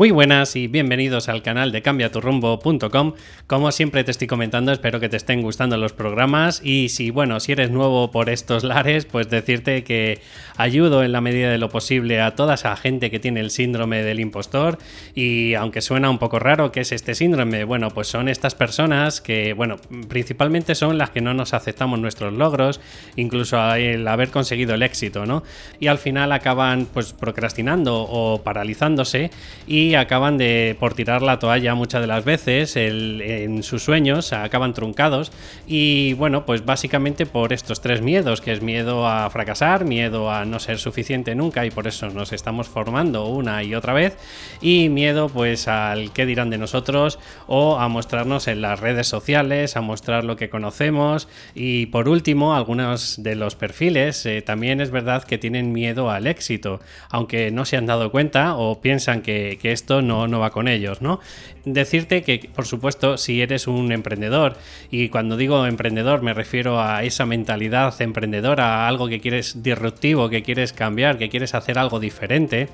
Muy 0.00 0.12
buenas 0.12 0.56
y 0.56 0.66
bienvenidos 0.66 1.28
al 1.28 1.42
canal 1.42 1.72
de 1.72 1.82
cambiaturrumbo.com. 1.82 3.12
Como 3.46 3.70
siempre 3.70 4.02
te 4.02 4.10
estoy 4.10 4.28
comentando, 4.28 4.72
espero 4.72 4.98
que 4.98 5.10
te 5.10 5.18
estén 5.18 5.42
gustando 5.42 5.76
los 5.76 5.92
programas 5.92 6.62
y 6.64 6.88
si 6.88 7.10
bueno, 7.10 7.38
si 7.38 7.52
eres 7.52 7.70
nuevo 7.70 8.10
por 8.10 8.30
estos 8.30 8.64
lares, 8.64 9.04
pues 9.04 9.28
decirte 9.28 9.84
que 9.84 10.22
ayudo 10.56 11.04
en 11.04 11.12
la 11.12 11.20
medida 11.20 11.50
de 11.50 11.58
lo 11.58 11.68
posible 11.68 12.22
a 12.22 12.34
toda 12.34 12.54
esa 12.54 12.74
gente 12.76 13.10
que 13.10 13.18
tiene 13.18 13.40
el 13.40 13.50
síndrome 13.50 14.02
del 14.02 14.20
impostor 14.20 14.78
y 15.14 15.52
aunque 15.52 15.82
suena 15.82 16.08
un 16.08 16.18
poco 16.18 16.38
raro 16.38 16.72
que 16.72 16.80
es 16.80 16.92
este 16.92 17.14
síndrome, 17.14 17.64
bueno, 17.64 17.90
pues 17.90 18.08
son 18.08 18.30
estas 18.30 18.54
personas 18.54 19.20
que, 19.20 19.52
bueno, 19.52 19.76
principalmente 20.08 20.74
son 20.74 20.96
las 20.96 21.10
que 21.10 21.20
no 21.20 21.34
nos 21.34 21.52
aceptamos 21.52 21.98
nuestros 21.98 22.32
logros, 22.32 22.80
incluso 23.16 23.62
el 23.74 24.08
haber 24.08 24.30
conseguido 24.30 24.72
el 24.72 24.82
éxito, 24.82 25.26
¿no? 25.26 25.42
Y 25.78 25.88
al 25.88 25.98
final 25.98 26.32
acaban 26.32 26.86
pues 26.90 27.12
procrastinando 27.12 28.00
o 28.08 28.42
paralizándose 28.42 29.30
y 29.66 29.89
acaban 29.94 30.38
de 30.38 30.76
por 30.78 30.94
tirar 30.94 31.22
la 31.22 31.38
toalla 31.38 31.74
muchas 31.74 32.00
de 32.00 32.06
las 32.06 32.24
veces 32.24 32.76
en 32.76 33.62
sus 33.62 33.82
sueños, 33.82 34.32
acaban 34.32 34.74
truncados 34.74 35.32
y 35.66 36.14
bueno, 36.14 36.46
pues 36.46 36.64
básicamente 36.64 37.26
por 37.26 37.52
estos 37.52 37.80
tres 37.80 38.02
miedos, 38.02 38.40
que 38.40 38.52
es 38.52 38.62
miedo 38.62 39.06
a 39.06 39.28
fracasar, 39.30 39.84
miedo 39.84 40.30
a 40.30 40.44
no 40.44 40.58
ser 40.58 40.78
suficiente 40.78 41.34
nunca 41.34 41.64
y 41.66 41.70
por 41.70 41.86
eso 41.86 42.10
nos 42.10 42.32
estamos 42.32 42.68
formando 42.68 43.26
una 43.26 43.62
y 43.62 43.74
otra 43.74 43.92
vez 43.92 44.16
y 44.60 44.88
miedo 44.88 45.28
pues 45.28 45.68
al 45.68 46.12
qué 46.12 46.26
dirán 46.26 46.50
de 46.50 46.58
nosotros 46.58 47.18
o 47.46 47.78
a 47.78 47.88
mostrarnos 47.88 48.48
en 48.48 48.62
las 48.62 48.80
redes 48.80 49.06
sociales, 49.06 49.76
a 49.76 49.80
mostrar 49.80 50.24
lo 50.24 50.36
que 50.36 50.50
conocemos 50.50 51.28
y 51.54 51.86
por 51.86 52.08
último 52.08 52.54
algunos 52.54 53.22
de 53.22 53.34
los 53.34 53.56
perfiles 53.56 54.24
eh, 54.26 54.42
también 54.42 54.80
es 54.80 54.90
verdad 54.90 55.24
que 55.24 55.38
tienen 55.38 55.72
miedo 55.72 56.10
al 56.10 56.26
éxito, 56.26 56.80
aunque 57.10 57.50
no 57.50 57.64
se 57.64 57.76
han 57.76 57.86
dado 57.86 58.10
cuenta 58.10 58.56
o 58.56 58.80
piensan 58.80 59.22
que, 59.22 59.58
que 59.60 59.72
esto 59.80 60.02
no, 60.02 60.28
no 60.28 60.38
va 60.38 60.50
con 60.50 60.68
ellos, 60.68 61.02
¿no? 61.02 61.20
Decirte 61.64 62.22
que, 62.22 62.50
por 62.54 62.66
supuesto, 62.66 63.16
si 63.16 63.42
eres 63.42 63.66
un 63.66 63.92
emprendedor, 63.92 64.56
y 64.90 65.08
cuando 65.08 65.36
digo 65.36 65.66
emprendedor 65.66 66.22
me 66.22 66.34
refiero 66.34 66.80
a 66.80 67.02
esa 67.02 67.26
mentalidad 67.26 68.00
emprendedora, 68.00 68.84
a 68.84 68.88
algo 68.88 69.08
que 69.08 69.20
quieres 69.20 69.62
disruptivo, 69.62 70.28
que 70.28 70.42
quieres 70.42 70.72
cambiar, 70.72 71.18
que 71.18 71.28
quieres 71.28 71.54
hacer 71.54 71.78
algo 71.78 71.98
diferente, 71.98 72.68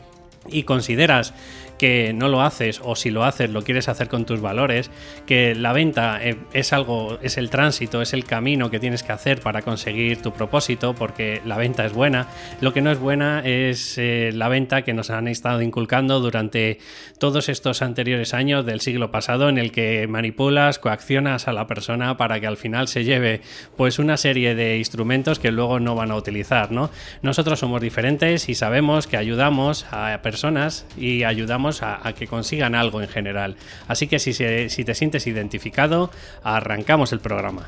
y 0.49 0.63
consideras 0.63 1.35
que 1.79 2.13
no 2.13 2.29
lo 2.29 2.43
haces 2.43 2.81
o 2.83 2.97
si 2.97 3.11
lo 3.11 3.25
haces 3.25 3.51
lo 3.51 3.63
quieres 3.63 3.89
hacer 3.89 4.09
con 4.09 4.25
tus 4.25 4.41
valores, 4.41 4.91
que 5.27 5.55
la 5.55 5.73
venta 5.73 6.19
eh, 6.23 6.37
es 6.53 6.73
algo, 6.73 7.19
es 7.23 7.37
el 7.37 7.51
tránsito, 7.51 8.03
es 8.03 8.13
el 8.13 8.25
camino 8.25 8.71
que 8.71 8.79
tienes 8.79 9.03
que 9.03 9.13
hacer 9.13 9.41
para 9.41 9.63
conseguir 9.63 10.23
tu 10.23 10.33
propósito, 10.33 10.95
porque 10.95 11.41
la 11.45 11.57
venta 11.57 11.85
es 11.85 11.93
buena. 11.93 12.29
Lo 12.61 12.73
que 12.73 12.83
no 12.83 12.91
es 12.91 12.99
buena 12.99 13.43
es 13.45 13.99
eh, 13.99 14.31
la 14.33 14.49
venta 14.49 14.83
que 14.83 14.95
nos 14.95 15.11
han 15.11 15.29
estado 15.29 15.63
inculcando 15.63 16.21
durante 16.21 16.79
todos 17.19 17.49
estos 17.49 17.83
anteriores 17.83 18.35
años 18.35 18.65
del 18.65 18.81
siglo 18.81 19.11
pasado, 19.11 19.49
en 19.49 19.59
el 19.59 19.73
que 19.73 20.07
manipulas, 20.09 20.79
coaccionas 20.79 21.49
a 21.49 21.53
la 21.53 21.67
persona 21.67 22.17
para 22.17 22.41
que 22.41 22.47
al 22.47 22.57
final 22.57 22.89
se 22.89 23.05
lleve 23.05 23.41
pues 23.77 23.99
una 23.99 24.17
serie 24.17 24.55
de 24.55 24.79
instrumentos 24.79 25.39
que 25.39 25.51
luego 25.51 25.81
no 25.81 25.95
van 25.95 26.11
a 26.11 26.17
utilizar, 26.17 26.73
¿no? 26.73 26.91
Nosotros 27.23 27.59
somos 27.59 27.81
diferentes 27.81 28.49
y 28.49 28.55
sabemos 28.55 29.07
que 29.07 29.17
ayudamos 29.17 29.87
a 29.91 30.21
personas 30.23 30.87
y 30.97 31.25
ayudamos 31.25 31.66
a, 31.83 32.01
que 32.13 32.27
consigan 32.27 32.75
algo 32.75 33.01
en 33.03 33.09
general. 33.09 33.57
Así 33.89 34.07
que 34.07 34.19
si, 34.19 34.33
si 34.33 34.85
te 34.85 34.95
sientes 34.95 35.27
identificado, 35.27 36.11
arrancamos 36.43 37.13
el 37.13 37.21
programa. 37.21 37.65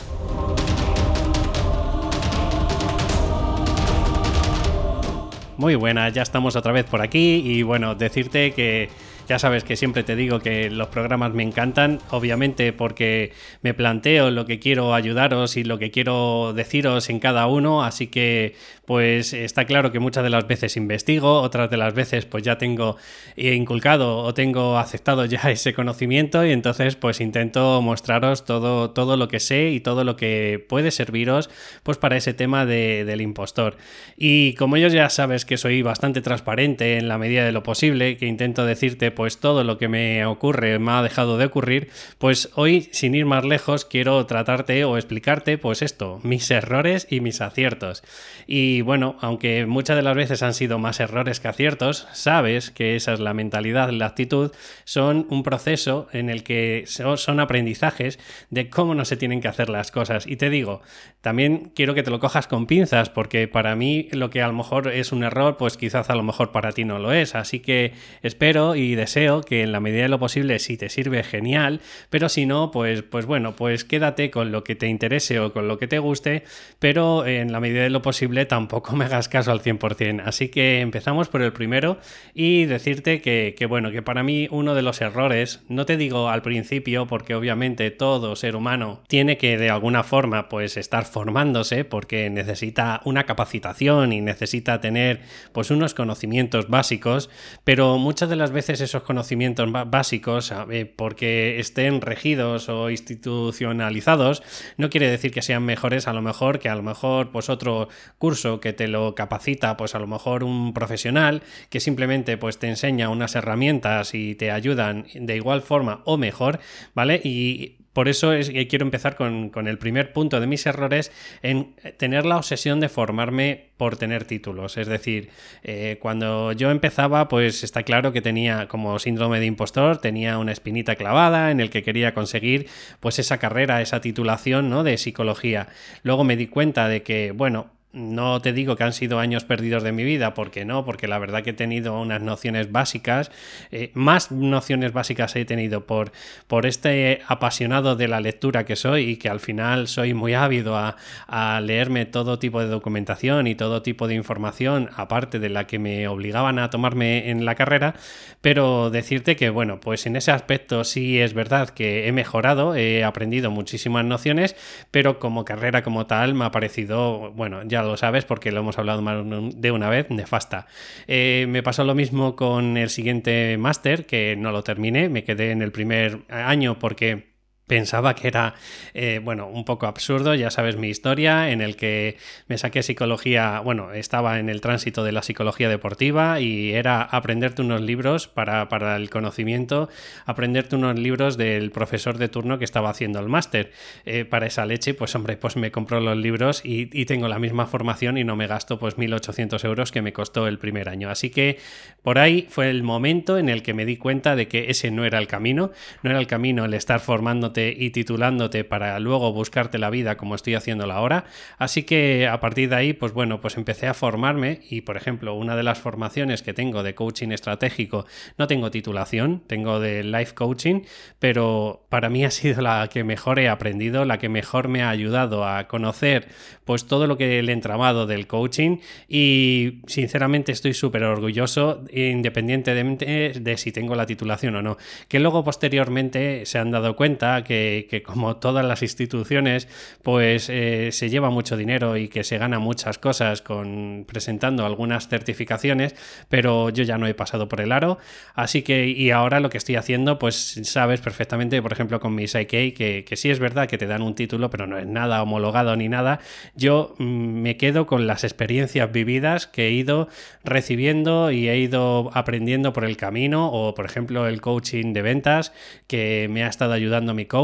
Muy 5.56 5.74
buena, 5.74 6.08
ya 6.10 6.22
estamos 6.22 6.54
otra 6.54 6.70
vez 6.70 6.84
por 6.84 7.02
aquí 7.02 7.42
y 7.44 7.62
bueno, 7.64 7.96
decirte 7.96 8.52
que 8.52 8.90
ya 9.28 9.38
sabes 9.38 9.62
que 9.62 9.76
siempre 9.76 10.02
te 10.02 10.16
digo 10.16 10.40
que 10.40 10.70
los 10.70 10.88
programas 10.88 11.34
me 11.34 11.42
encantan, 11.42 12.00
obviamente 12.10 12.72
porque 12.72 13.32
me 13.62 13.74
planteo 13.74 14.30
lo 14.30 14.46
que 14.46 14.58
quiero 14.58 14.94
ayudaros 14.94 15.56
y 15.56 15.64
lo 15.64 15.78
que 15.78 15.90
quiero 15.90 16.52
deciros 16.54 17.10
en 17.10 17.20
cada 17.20 17.46
uno, 17.46 17.84
así 17.84 18.06
que 18.06 18.54
pues 18.86 19.34
está 19.34 19.66
claro 19.66 19.92
que 19.92 19.98
muchas 19.98 20.24
de 20.24 20.30
las 20.30 20.46
veces 20.46 20.78
investigo, 20.78 21.42
otras 21.42 21.68
de 21.68 21.76
las 21.76 21.92
veces 21.92 22.24
pues 22.24 22.42
ya 22.42 22.56
tengo 22.56 22.96
inculcado 23.36 24.18
o 24.20 24.32
tengo 24.32 24.78
aceptado 24.78 25.26
ya 25.26 25.40
ese 25.50 25.74
conocimiento 25.74 26.46
y 26.46 26.52
entonces 26.52 26.96
pues 26.96 27.20
intento 27.20 27.82
mostraros 27.82 28.46
todo, 28.46 28.90
todo 28.92 29.18
lo 29.18 29.28
que 29.28 29.40
sé 29.40 29.70
y 29.72 29.80
todo 29.80 30.04
lo 30.04 30.16
que 30.16 30.64
puede 30.68 30.90
serviros 30.90 31.50
pues 31.82 31.98
para 31.98 32.16
ese 32.16 32.32
tema 32.32 32.64
del 32.64 33.20
impostor. 33.20 33.76
Y 34.16 34.54
como 34.54 34.78
yo 34.78 34.88
ya 34.88 35.10
sabes 35.10 35.44
que 35.44 35.58
soy 35.58 35.82
bastante 35.82 36.22
transparente 36.22 36.96
en 36.96 37.08
la 37.08 37.18
medida 37.18 37.44
de 37.44 37.52
lo 37.52 37.62
posible, 37.62 38.16
que 38.16 38.26
intento 38.26 38.64
decirte 38.64 39.10
pues 39.18 39.38
todo 39.38 39.64
lo 39.64 39.78
que 39.78 39.88
me 39.88 40.24
ocurre 40.26 40.78
me 40.78 40.92
ha 40.92 41.02
dejado 41.02 41.38
de 41.38 41.46
ocurrir, 41.46 41.90
pues 42.18 42.50
hoy 42.54 42.88
sin 42.92 43.16
ir 43.16 43.26
más 43.26 43.44
lejos 43.44 43.84
quiero 43.84 44.24
tratarte 44.26 44.84
o 44.84 44.96
explicarte 44.96 45.58
pues 45.58 45.82
esto, 45.82 46.20
mis 46.22 46.48
errores 46.52 47.08
y 47.10 47.18
mis 47.18 47.40
aciertos. 47.40 48.04
Y 48.46 48.82
bueno, 48.82 49.16
aunque 49.20 49.66
muchas 49.66 49.96
de 49.96 50.02
las 50.02 50.14
veces 50.14 50.44
han 50.44 50.54
sido 50.54 50.78
más 50.78 51.00
errores 51.00 51.40
que 51.40 51.48
aciertos, 51.48 52.06
sabes 52.12 52.70
que 52.70 52.94
esa 52.94 53.12
es 53.12 53.18
la 53.18 53.34
mentalidad, 53.34 53.90
la 53.90 54.06
actitud, 54.06 54.52
son 54.84 55.26
un 55.30 55.42
proceso 55.42 56.06
en 56.12 56.30
el 56.30 56.44
que 56.44 56.84
son 56.86 57.40
aprendizajes 57.40 58.20
de 58.50 58.70
cómo 58.70 58.94
no 58.94 59.04
se 59.04 59.16
tienen 59.16 59.40
que 59.40 59.48
hacer 59.48 59.68
las 59.68 59.90
cosas. 59.90 60.28
Y 60.28 60.36
te 60.36 60.48
digo, 60.48 60.80
también 61.22 61.72
quiero 61.74 61.94
que 61.96 62.04
te 62.04 62.12
lo 62.12 62.20
cojas 62.20 62.46
con 62.46 62.68
pinzas, 62.68 63.10
porque 63.10 63.48
para 63.48 63.74
mí 63.74 64.08
lo 64.12 64.30
que 64.30 64.42
a 64.42 64.46
lo 64.46 64.52
mejor 64.52 64.86
es 64.92 65.10
un 65.10 65.24
error, 65.24 65.56
pues 65.56 65.76
quizás 65.76 66.08
a 66.08 66.14
lo 66.14 66.22
mejor 66.22 66.52
para 66.52 66.70
ti 66.70 66.84
no 66.84 67.00
lo 67.00 67.12
es. 67.12 67.34
Así 67.34 67.58
que 67.58 67.94
espero 68.22 68.76
y 68.76 68.94
deseo 68.94 69.07
que 69.46 69.62
en 69.62 69.72
la 69.72 69.80
medida 69.80 70.02
de 70.02 70.08
lo 70.08 70.18
posible, 70.18 70.58
si 70.58 70.76
te 70.76 70.88
sirve, 70.88 71.22
genial, 71.22 71.80
pero 72.10 72.28
si 72.28 72.46
no, 72.46 72.70
pues, 72.70 73.02
pues 73.02 73.26
bueno, 73.26 73.56
pues 73.56 73.84
quédate 73.84 74.30
con 74.30 74.52
lo 74.52 74.64
que 74.64 74.74
te 74.74 74.86
interese 74.86 75.40
o 75.40 75.52
con 75.52 75.68
lo 75.68 75.78
que 75.78 75.88
te 75.88 75.98
guste, 75.98 76.44
pero 76.78 77.26
en 77.26 77.52
la 77.52 77.60
medida 77.60 77.82
de 77.82 77.90
lo 77.90 78.02
posible 78.02 78.46
tampoco 78.46 78.96
me 78.96 79.04
hagas 79.06 79.28
caso 79.28 79.52
al 79.52 79.62
100%. 79.62 80.22
Así 80.24 80.48
que 80.48 80.80
empezamos 80.80 81.28
por 81.28 81.42
el 81.42 81.52
primero 81.52 81.98
y 82.34 82.64
decirte 82.66 83.20
que, 83.20 83.54
que 83.56 83.66
bueno, 83.66 83.90
que 83.90 84.02
para 84.02 84.22
mí 84.22 84.48
uno 84.50 84.74
de 84.74 84.82
los 84.82 85.00
errores, 85.00 85.60
no 85.68 85.86
te 85.86 85.96
digo 85.96 86.28
al 86.28 86.42
principio, 86.42 87.06
porque 87.06 87.34
obviamente 87.34 87.90
todo 87.90 88.36
ser 88.36 88.56
humano 88.56 89.02
tiene 89.08 89.38
que 89.38 89.58
de 89.58 89.70
alguna 89.70 90.02
forma 90.02 90.48
pues 90.48 90.76
estar 90.76 91.04
formándose 91.04 91.84
porque 91.84 92.30
necesita 92.30 93.00
una 93.04 93.24
capacitación 93.24 94.12
y 94.12 94.20
necesita 94.20 94.80
tener 94.80 95.20
pues 95.52 95.70
unos 95.70 95.94
conocimientos 95.94 96.68
básicos, 96.68 97.30
pero 97.64 97.98
muchas 97.98 98.28
de 98.28 98.36
las 98.36 98.50
veces 98.50 98.80
conocimientos 99.02 99.68
básicos, 99.86 100.52
porque 100.96 101.58
estén 101.58 102.00
regidos 102.00 102.68
o 102.68 102.90
institucionalizados, 102.90 104.42
no 104.76 104.90
quiere 104.90 105.10
decir 105.10 105.32
que 105.32 105.42
sean 105.42 105.64
mejores 105.64 106.08
a 106.08 106.12
lo 106.12 106.22
mejor 106.22 106.58
que 106.58 106.68
a 106.68 106.74
lo 106.74 106.82
mejor 106.82 107.30
pues 107.30 107.48
otro 107.48 107.88
curso 108.18 108.60
que 108.60 108.72
te 108.72 108.88
lo 108.88 109.14
capacita 109.14 109.76
pues 109.76 109.94
a 109.94 109.98
lo 109.98 110.06
mejor 110.06 110.44
un 110.44 110.72
profesional 110.74 111.42
que 111.70 111.80
simplemente 111.80 112.36
pues 112.36 112.58
te 112.58 112.68
enseña 112.68 113.08
unas 113.08 113.34
herramientas 113.34 114.14
y 114.14 114.34
te 114.34 114.50
ayudan 114.50 115.06
de 115.14 115.36
igual 115.36 115.62
forma 115.62 116.02
o 116.04 116.16
mejor, 116.16 116.60
¿vale? 116.94 117.20
Y 117.22 117.77
por 117.98 118.08
eso 118.08 118.32
es 118.32 118.52
quiero 118.68 118.84
empezar 118.84 119.16
con, 119.16 119.50
el 119.66 119.76
primer 119.76 120.12
punto 120.12 120.38
de 120.38 120.46
mis 120.46 120.64
errores 120.66 121.10
en 121.42 121.74
tener 121.96 122.26
la 122.26 122.36
obsesión 122.36 122.78
de 122.78 122.88
formarme 122.88 123.70
por 123.76 123.96
tener 123.96 124.22
títulos. 124.22 124.76
Es 124.76 124.86
decir, 124.86 125.30
eh, 125.64 125.98
cuando 126.00 126.52
yo 126.52 126.70
empezaba, 126.70 127.26
pues 127.26 127.64
está 127.64 127.82
claro 127.82 128.12
que 128.12 128.22
tenía 128.22 128.68
como 128.68 129.00
síndrome 129.00 129.40
de 129.40 129.46
impostor, 129.46 129.98
tenía 129.98 130.38
una 130.38 130.52
espinita 130.52 130.94
clavada 130.94 131.50
en 131.50 131.58
el 131.58 131.70
que 131.70 131.82
quería 131.82 132.14
conseguir 132.14 132.68
pues 133.00 133.18
esa 133.18 133.38
carrera, 133.38 133.82
esa 133.82 134.00
titulación 134.00 134.70
¿no? 134.70 134.84
de 134.84 134.96
psicología. 134.96 135.66
Luego 136.04 136.22
me 136.22 136.36
di 136.36 136.46
cuenta 136.46 136.86
de 136.86 137.02
que, 137.02 137.32
bueno, 137.32 137.72
no 137.92 138.40
te 138.42 138.52
digo 138.52 138.76
que 138.76 138.84
han 138.84 138.92
sido 138.92 139.18
años 139.18 139.44
perdidos 139.44 139.82
de 139.82 139.92
mi 139.92 140.04
vida, 140.04 140.34
porque 140.34 140.66
no, 140.66 140.84
porque 140.84 141.08
la 141.08 141.18
verdad 141.18 141.42
que 141.42 141.50
he 141.50 141.54
tenido 141.54 141.98
unas 141.98 142.20
nociones 142.20 142.70
básicas, 142.70 143.30
eh, 143.70 143.90
más 143.94 144.30
nociones 144.30 144.92
básicas 144.92 145.34
he 145.36 145.44
tenido 145.46 145.86
por, 145.86 146.12
por 146.46 146.66
este 146.66 147.22
apasionado 147.26 147.96
de 147.96 148.08
la 148.08 148.20
lectura 148.20 148.64
que 148.64 148.76
soy 148.76 149.10
y 149.10 149.16
que 149.16 149.30
al 149.30 149.40
final 149.40 149.88
soy 149.88 150.12
muy 150.12 150.34
ávido 150.34 150.76
a, 150.76 150.96
a, 151.26 151.60
leerme 151.62 152.04
todo 152.04 152.38
tipo 152.38 152.60
de 152.60 152.68
documentación 152.68 153.46
y 153.46 153.54
todo 153.54 153.80
tipo 153.82 154.06
de 154.06 154.14
información, 154.14 154.90
aparte 154.94 155.38
de 155.38 155.48
la 155.48 155.66
que 155.66 155.78
me 155.78 156.08
obligaban 156.08 156.58
a 156.58 156.68
tomarme 156.68 157.30
en 157.30 157.46
la 157.46 157.54
carrera, 157.54 157.94
pero 158.42 158.90
decirte 158.90 159.34
que 159.34 159.48
bueno, 159.48 159.80
pues 159.80 160.06
en 160.06 160.16
ese 160.16 160.30
aspecto 160.30 160.84
sí 160.84 161.20
es 161.20 161.32
verdad 161.32 161.70
que 161.70 162.06
he 162.06 162.12
mejorado, 162.12 162.76
he 162.76 163.02
aprendido 163.02 163.50
muchísimas 163.50 164.04
nociones, 164.04 164.56
pero 164.90 165.18
como 165.18 165.46
carrera 165.46 165.82
como 165.82 166.06
tal 166.06 166.34
me 166.34 166.44
ha 166.44 166.50
parecido, 166.50 167.32
bueno, 167.32 167.62
ya 167.64 167.77
lo 167.82 167.96
sabes 167.96 168.24
porque 168.24 168.52
lo 168.52 168.60
hemos 168.60 168.78
hablado 168.78 169.02
más 169.02 169.18
de 169.56 169.70
una 169.70 169.88
vez, 169.88 170.10
nefasta. 170.10 170.66
Eh, 171.06 171.46
me 171.48 171.62
pasó 171.62 171.84
lo 171.84 171.94
mismo 171.94 172.36
con 172.36 172.76
el 172.76 172.90
siguiente 172.90 173.56
máster, 173.58 174.06
que 174.06 174.36
no 174.36 174.52
lo 174.52 174.62
terminé, 174.62 175.08
me 175.08 175.24
quedé 175.24 175.50
en 175.50 175.62
el 175.62 175.72
primer 175.72 176.20
año 176.28 176.78
porque 176.78 177.27
pensaba 177.68 178.14
que 178.14 178.26
era, 178.26 178.54
eh, 178.94 179.20
bueno, 179.22 179.46
un 179.46 179.64
poco 179.64 179.86
absurdo, 179.86 180.34
ya 180.34 180.50
sabes 180.50 180.76
mi 180.76 180.88
historia, 180.88 181.50
en 181.50 181.60
el 181.60 181.76
que 181.76 182.16
me 182.48 182.58
saqué 182.58 182.82
psicología, 182.82 183.60
bueno, 183.60 183.92
estaba 183.92 184.40
en 184.40 184.48
el 184.48 184.60
tránsito 184.60 185.04
de 185.04 185.12
la 185.12 185.22
psicología 185.22 185.68
deportiva 185.68 186.40
y 186.40 186.72
era 186.72 187.02
aprenderte 187.02 187.62
unos 187.62 187.82
libros 187.82 188.26
para, 188.26 188.68
para 188.68 188.96
el 188.96 189.10
conocimiento, 189.10 189.88
aprenderte 190.24 190.76
unos 190.76 190.98
libros 190.98 191.36
del 191.36 191.70
profesor 191.70 192.18
de 192.18 192.28
turno 192.28 192.58
que 192.58 192.64
estaba 192.64 192.90
haciendo 192.90 193.20
el 193.20 193.28
máster. 193.28 193.70
Eh, 194.06 194.24
para 194.24 194.46
esa 194.46 194.64
leche, 194.64 194.94
pues 194.94 195.14
hombre, 195.14 195.36
pues 195.36 195.56
me 195.56 195.70
compro 195.70 196.00
los 196.00 196.16
libros 196.16 196.62
y, 196.64 196.88
y, 196.98 197.04
tengo 197.04 197.28
la 197.28 197.38
misma 197.38 197.66
formación 197.66 198.16
y 198.18 198.24
no 198.24 198.36
me 198.36 198.46
gasto 198.46 198.78
pues 198.78 198.96
1.800 198.96 199.64
euros 199.64 199.92
que 199.92 200.02
me 200.02 200.12
costó 200.12 200.46
el 200.46 200.58
primer 200.58 200.88
año. 200.88 201.10
Así 201.10 201.30
que 201.30 201.58
por 202.02 202.18
ahí 202.18 202.46
fue 202.48 202.70
el 202.70 202.82
momento 202.82 203.38
en 203.38 203.48
el 203.48 203.62
que 203.62 203.74
me 203.74 203.84
di 203.84 203.96
cuenta 203.96 204.36
de 204.36 204.48
que 204.48 204.70
ese 204.70 204.90
no 204.90 205.04
era 205.04 205.18
el 205.18 205.26
camino, 205.26 205.72
no 206.02 206.10
era 206.10 206.18
el 206.18 206.26
camino 206.26 206.64
el 206.64 206.74
estar 206.74 207.00
formándote 207.00 207.57
y 207.58 207.90
titulándote 207.90 208.64
para 208.64 208.98
luego 209.00 209.32
buscarte 209.32 209.78
la 209.78 209.90
vida 209.90 210.16
como 210.16 210.34
estoy 210.34 210.54
haciendo 210.54 210.90
ahora. 210.90 211.24
Así 211.58 211.82
que 211.82 212.26
a 212.26 212.40
partir 212.40 212.68
de 212.68 212.76
ahí, 212.76 212.92
pues 212.92 213.12
bueno, 213.12 213.40
pues 213.40 213.56
empecé 213.56 213.86
a 213.86 213.94
formarme 213.94 214.60
y, 214.68 214.82
por 214.82 214.96
ejemplo, 214.96 215.34
una 215.34 215.56
de 215.56 215.62
las 215.62 215.78
formaciones 215.78 216.42
que 216.42 216.54
tengo 216.54 216.82
de 216.82 216.94
coaching 216.94 217.30
estratégico, 217.30 218.06
no 218.36 218.46
tengo 218.46 218.70
titulación, 218.70 219.42
tengo 219.46 219.80
de 219.80 220.04
life 220.04 220.34
coaching, 220.34 220.82
pero 221.18 221.86
para 221.88 222.08
mí 222.08 222.24
ha 222.24 222.30
sido 222.30 222.62
la 222.62 222.88
que 222.88 223.04
mejor 223.04 223.38
he 223.38 223.48
aprendido, 223.48 224.04
la 224.04 224.18
que 224.18 224.28
mejor 224.28 224.68
me 224.68 224.82
ha 224.82 224.90
ayudado 224.90 225.46
a 225.46 225.68
conocer 225.68 226.28
pues 226.64 226.86
todo 226.86 227.06
lo 227.06 227.16
que 227.16 227.38
el 227.38 227.48
entramado 227.48 228.06
del 228.06 228.26
coaching 228.26 228.78
y 229.08 229.80
sinceramente 229.86 230.52
estoy 230.52 230.74
súper 230.74 231.04
orgulloso 231.04 231.84
independientemente 231.92 233.32
de 233.40 233.56
si 233.56 233.72
tengo 233.72 233.94
la 233.94 234.06
titulación 234.06 234.56
o 234.56 234.62
no. 234.62 234.76
Que 235.08 235.18
luego 235.18 235.44
posteriormente 235.44 236.46
se 236.46 236.58
han 236.58 236.70
dado 236.70 236.96
cuenta 236.96 237.42
que, 237.48 238.02
como 238.04 238.36
todas 238.36 238.64
las 238.64 238.82
instituciones, 238.82 239.68
pues 240.02 240.48
eh, 240.50 240.90
se 240.92 241.08
lleva 241.08 241.30
mucho 241.30 241.56
dinero 241.56 241.96
y 241.96 242.08
que 242.08 242.22
se 242.24 242.36
gana 242.36 242.58
muchas 242.58 242.98
cosas 242.98 243.40
con 243.40 244.04
presentando 244.06 244.66
algunas 244.66 245.08
certificaciones, 245.08 245.94
pero 246.28 246.68
yo 246.68 246.84
ya 246.84 246.98
no 246.98 247.06
he 247.06 247.14
pasado 247.14 247.48
por 247.48 247.60
el 247.60 247.72
aro, 247.72 247.98
así 248.34 248.62
que 248.62 248.86
y 248.88 249.10
ahora 249.10 249.40
lo 249.40 249.48
que 249.48 249.56
estoy 249.56 249.76
haciendo, 249.76 250.18
pues 250.18 250.60
sabes 250.64 251.00
perfectamente, 251.00 251.62
por 251.62 251.72
ejemplo, 251.72 252.00
con 252.00 252.14
mi 252.14 252.28
Psyche, 252.28 252.74
que, 252.74 253.04
que 253.06 253.16
sí 253.16 253.30
es 253.30 253.38
verdad 253.38 253.66
que 253.66 253.78
te 253.78 253.86
dan 253.86 254.02
un 254.02 254.14
título, 254.14 254.50
pero 254.50 254.66
no 254.66 254.78
es 254.78 254.86
nada 254.86 255.22
homologado 255.22 255.74
ni 255.76 255.88
nada, 255.88 256.20
yo 256.54 256.94
mm, 256.98 257.04
me 257.04 257.56
quedo 257.56 257.86
con 257.86 258.06
las 258.06 258.24
experiencias 258.24 258.92
vividas 258.92 259.46
que 259.46 259.68
he 259.68 259.70
ido 259.70 260.08
recibiendo 260.44 261.30
y 261.30 261.48
he 261.48 261.56
ido 261.58 262.10
aprendiendo 262.12 262.74
por 262.74 262.84
el 262.84 262.98
camino, 262.98 263.50
o 263.50 263.74
por 263.74 263.86
ejemplo 263.86 264.26
el 264.26 264.42
coaching 264.42 264.92
de 264.92 265.02
ventas, 265.02 265.52
que 265.86 266.28
me 266.30 266.44
ha 266.44 266.48
estado 266.48 266.74
ayudando 266.74 267.14
mi 267.14 267.24
coach 267.24 267.37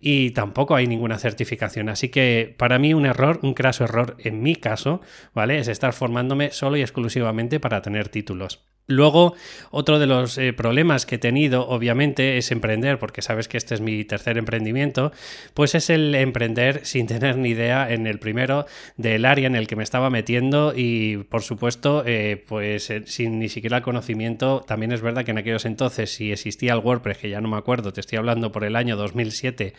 y 0.00 0.30
tampoco 0.30 0.74
hay 0.74 0.86
ninguna 0.86 1.18
certificación. 1.18 1.88
Así 1.88 2.08
que 2.08 2.54
para 2.58 2.78
mí 2.78 2.94
un 2.94 3.06
error, 3.06 3.40
un 3.42 3.54
craso 3.54 3.84
error 3.84 4.16
en 4.18 4.42
mi 4.42 4.56
caso, 4.56 5.00
¿vale? 5.34 5.58
Es 5.58 5.68
estar 5.68 5.92
formándome 5.92 6.50
solo 6.50 6.76
y 6.76 6.82
exclusivamente 6.82 7.60
para 7.60 7.82
tener 7.82 8.08
títulos. 8.08 8.66
Luego, 8.88 9.34
otro 9.72 9.98
de 9.98 10.06
los 10.06 10.38
eh, 10.38 10.52
problemas 10.52 11.06
que 11.06 11.16
he 11.16 11.18
tenido, 11.18 11.66
obviamente, 11.68 12.38
es 12.38 12.52
emprender, 12.52 13.00
porque 13.00 13.20
sabes 13.20 13.48
que 13.48 13.56
este 13.56 13.74
es 13.74 13.80
mi 13.80 14.04
tercer 14.04 14.38
emprendimiento, 14.38 15.10
pues 15.54 15.74
es 15.74 15.90
el 15.90 16.14
emprender 16.14 16.80
sin 16.86 17.08
tener 17.08 17.36
ni 17.36 17.48
idea 17.48 17.90
en 17.92 18.06
el 18.06 18.20
primero 18.20 18.64
del 18.96 19.24
área 19.24 19.48
en 19.48 19.56
el 19.56 19.66
que 19.66 19.74
me 19.74 19.82
estaba 19.82 20.08
metiendo 20.08 20.72
y, 20.76 21.16
por 21.28 21.42
supuesto, 21.42 22.04
eh, 22.06 22.44
pues 22.46 22.88
eh, 22.90 23.02
sin 23.06 23.40
ni 23.40 23.48
siquiera 23.48 23.78
el 23.78 23.82
conocimiento, 23.82 24.64
también 24.64 24.92
es 24.92 25.00
verdad 25.00 25.24
que 25.24 25.32
en 25.32 25.38
aquellos 25.38 25.64
entonces, 25.64 26.12
si 26.12 26.30
existía 26.30 26.72
el 26.72 26.78
WordPress, 26.78 27.18
que 27.18 27.28
ya 27.28 27.40
no 27.40 27.48
me 27.48 27.56
acuerdo, 27.56 27.92
te 27.92 28.00
estoy 28.00 28.18
hablando 28.18 28.52
por 28.52 28.62
el 28.62 28.76
año 28.76 28.96
2007, 28.96 29.74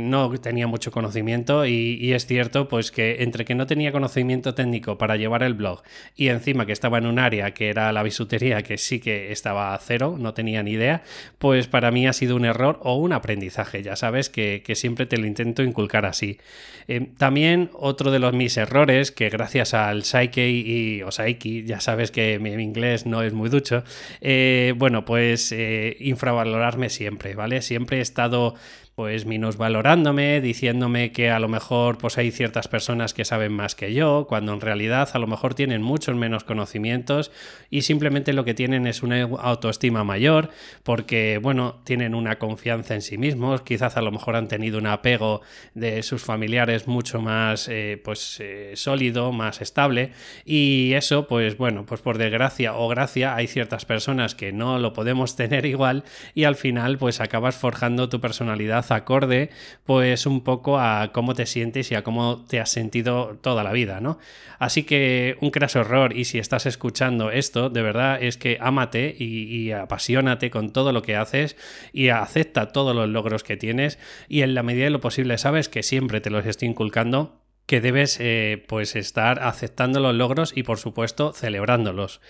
no 0.00 0.30
tenía 0.38 0.66
mucho 0.66 0.90
conocimiento 0.90 1.64
y, 1.64 1.96
y 2.00 2.12
es 2.12 2.26
cierto, 2.26 2.68
pues 2.68 2.90
que 2.90 3.22
entre 3.22 3.46
que 3.46 3.54
no 3.54 3.66
tenía 3.66 3.90
conocimiento 3.92 4.54
técnico 4.54 4.98
para 4.98 5.16
llevar 5.16 5.42
el 5.42 5.54
blog 5.54 5.82
y 6.14 6.28
encima 6.28 6.66
que 6.66 6.72
estaba 6.72 6.98
en 6.98 7.06
un 7.06 7.18
área 7.18 7.54
que 7.54 7.68
era 7.68 7.85
la 7.92 8.02
bisutería, 8.02 8.62
que 8.62 8.78
sí 8.78 9.00
que 9.00 9.32
estaba 9.32 9.74
a 9.74 9.78
cero, 9.78 10.16
no 10.18 10.34
tenía 10.34 10.62
ni 10.62 10.72
idea, 10.72 11.02
pues 11.38 11.66
para 11.66 11.90
mí 11.90 12.06
ha 12.06 12.12
sido 12.12 12.36
un 12.36 12.44
error 12.44 12.78
o 12.82 12.96
un 12.96 13.12
aprendizaje. 13.12 13.82
Ya 13.82 13.96
sabes 13.96 14.28
que, 14.28 14.62
siempre 14.74 15.06
te 15.06 15.16
lo 15.16 15.26
intento 15.26 15.62
inculcar 15.62 16.06
así. 16.06 16.38
Eh, 16.88 17.08
también 17.16 17.70
otro 17.72 18.10
de 18.10 18.18
los 18.18 18.32
mis 18.32 18.56
errores, 18.56 19.10
que 19.10 19.28
gracias 19.28 19.74
al 19.74 20.04
Psyche 20.04 20.48
y 20.50 21.02
o 21.02 21.10
Psyche, 21.10 21.64
ya 21.64 21.80
sabes 21.80 22.10
que 22.10 22.38
mi, 22.38 22.50
inglés 22.52 23.06
no 23.06 23.22
es 23.22 23.32
muy 23.32 23.48
ducho, 23.48 23.84
eh, 24.20 24.74
bueno, 24.76 25.04
pues 25.04 25.52
eh, 25.52 25.96
infravalorarme 26.00 26.90
siempre, 26.90 27.34
¿vale? 27.34 27.62
Siempre 27.62 27.98
he 27.98 28.00
estado 28.00 28.54
pues 28.96 29.26
valorándome, 29.58 30.40
diciéndome 30.40 31.12
que 31.12 31.30
a 31.30 31.38
lo 31.38 31.48
mejor 31.48 31.98
pues 31.98 32.16
hay 32.16 32.30
ciertas 32.30 32.66
personas 32.66 33.12
que 33.12 33.26
saben 33.26 33.52
más 33.52 33.74
que 33.74 33.92
yo, 33.92 34.26
cuando 34.26 34.54
en 34.54 34.62
realidad 34.62 35.10
a 35.12 35.18
lo 35.18 35.26
mejor 35.26 35.52
tienen 35.52 35.82
muchos 35.82 36.16
menos 36.16 36.44
conocimientos 36.44 37.30
y 37.68 37.82
simplemente 37.82 38.32
lo 38.32 38.46
que 38.46 38.54
tienen 38.54 38.86
es 38.86 39.02
una 39.02 39.24
autoestima 39.24 40.02
mayor, 40.02 40.48
porque 40.82 41.38
bueno, 41.42 41.76
tienen 41.84 42.14
una 42.14 42.38
confianza 42.38 42.94
en 42.94 43.02
sí 43.02 43.18
mismos, 43.18 43.60
quizás 43.60 43.98
a 43.98 44.00
lo 44.00 44.10
mejor 44.12 44.34
han 44.34 44.48
tenido 44.48 44.78
un 44.78 44.86
apego 44.86 45.42
de 45.74 46.02
sus 46.02 46.22
familiares 46.22 46.88
mucho 46.88 47.20
más 47.20 47.68
eh, 47.68 48.00
pues 48.02 48.40
eh, 48.40 48.72
sólido, 48.76 49.30
más 49.30 49.60
estable 49.60 50.12
y 50.46 50.94
eso 50.94 51.26
pues 51.26 51.58
bueno, 51.58 51.84
pues 51.84 52.00
por 52.00 52.16
desgracia 52.16 52.74
o 52.74 52.88
gracia 52.88 53.34
hay 53.34 53.46
ciertas 53.46 53.84
personas 53.84 54.34
que 54.34 54.52
no 54.52 54.78
lo 54.78 54.94
podemos 54.94 55.36
tener 55.36 55.66
igual 55.66 56.04
y 56.34 56.44
al 56.44 56.56
final 56.56 56.96
pues 56.96 57.20
acabas 57.20 57.56
forjando 57.56 58.08
tu 58.08 58.22
personalidad 58.22 58.85
acorde 58.90 59.50
pues 59.84 60.26
un 60.26 60.42
poco 60.42 60.78
a 60.78 61.10
cómo 61.12 61.34
te 61.34 61.46
sientes 61.46 61.90
y 61.90 61.94
a 61.94 62.02
cómo 62.02 62.44
te 62.46 62.60
has 62.60 62.70
sentido 62.70 63.38
toda 63.40 63.64
la 63.64 63.72
vida, 63.72 64.00
¿no? 64.00 64.18
Así 64.58 64.84
que 64.84 65.36
un 65.40 65.50
craso 65.50 65.80
error 65.80 66.16
y 66.16 66.24
si 66.24 66.38
estás 66.38 66.66
escuchando 66.66 67.30
esto, 67.30 67.68
de 67.70 67.82
verdad 67.82 68.22
es 68.22 68.36
que 68.36 68.58
ámate 68.60 69.14
y, 69.18 69.44
y 69.44 69.72
apasionate 69.72 70.50
con 70.50 70.72
todo 70.72 70.92
lo 70.92 71.02
que 71.02 71.16
haces 71.16 71.56
y 71.92 72.08
acepta 72.08 72.72
todos 72.72 72.94
los 72.94 73.08
logros 73.08 73.44
que 73.44 73.56
tienes 73.56 73.98
y 74.28 74.42
en 74.42 74.54
la 74.54 74.62
medida 74.62 74.84
de 74.84 74.90
lo 74.90 75.00
posible 75.00 75.38
sabes 75.38 75.68
que 75.68 75.82
siempre 75.82 76.20
te 76.20 76.30
los 76.30 76.46
estoy 76.46 76.68
inculcando 76.68 77.45
que 77.66 77.80
debes 77.80 78.18
eh, 78.20 78.64
pues 78.68 78.94
estar 78.94 79.42
aceptando 79.42 79.98
los 79.98 80.14
logros 80.14 80.52
y 80.56 80.62
por 80.62 80.78
supuesto 80.78 81.32
celebrándolos. 81.32 82.20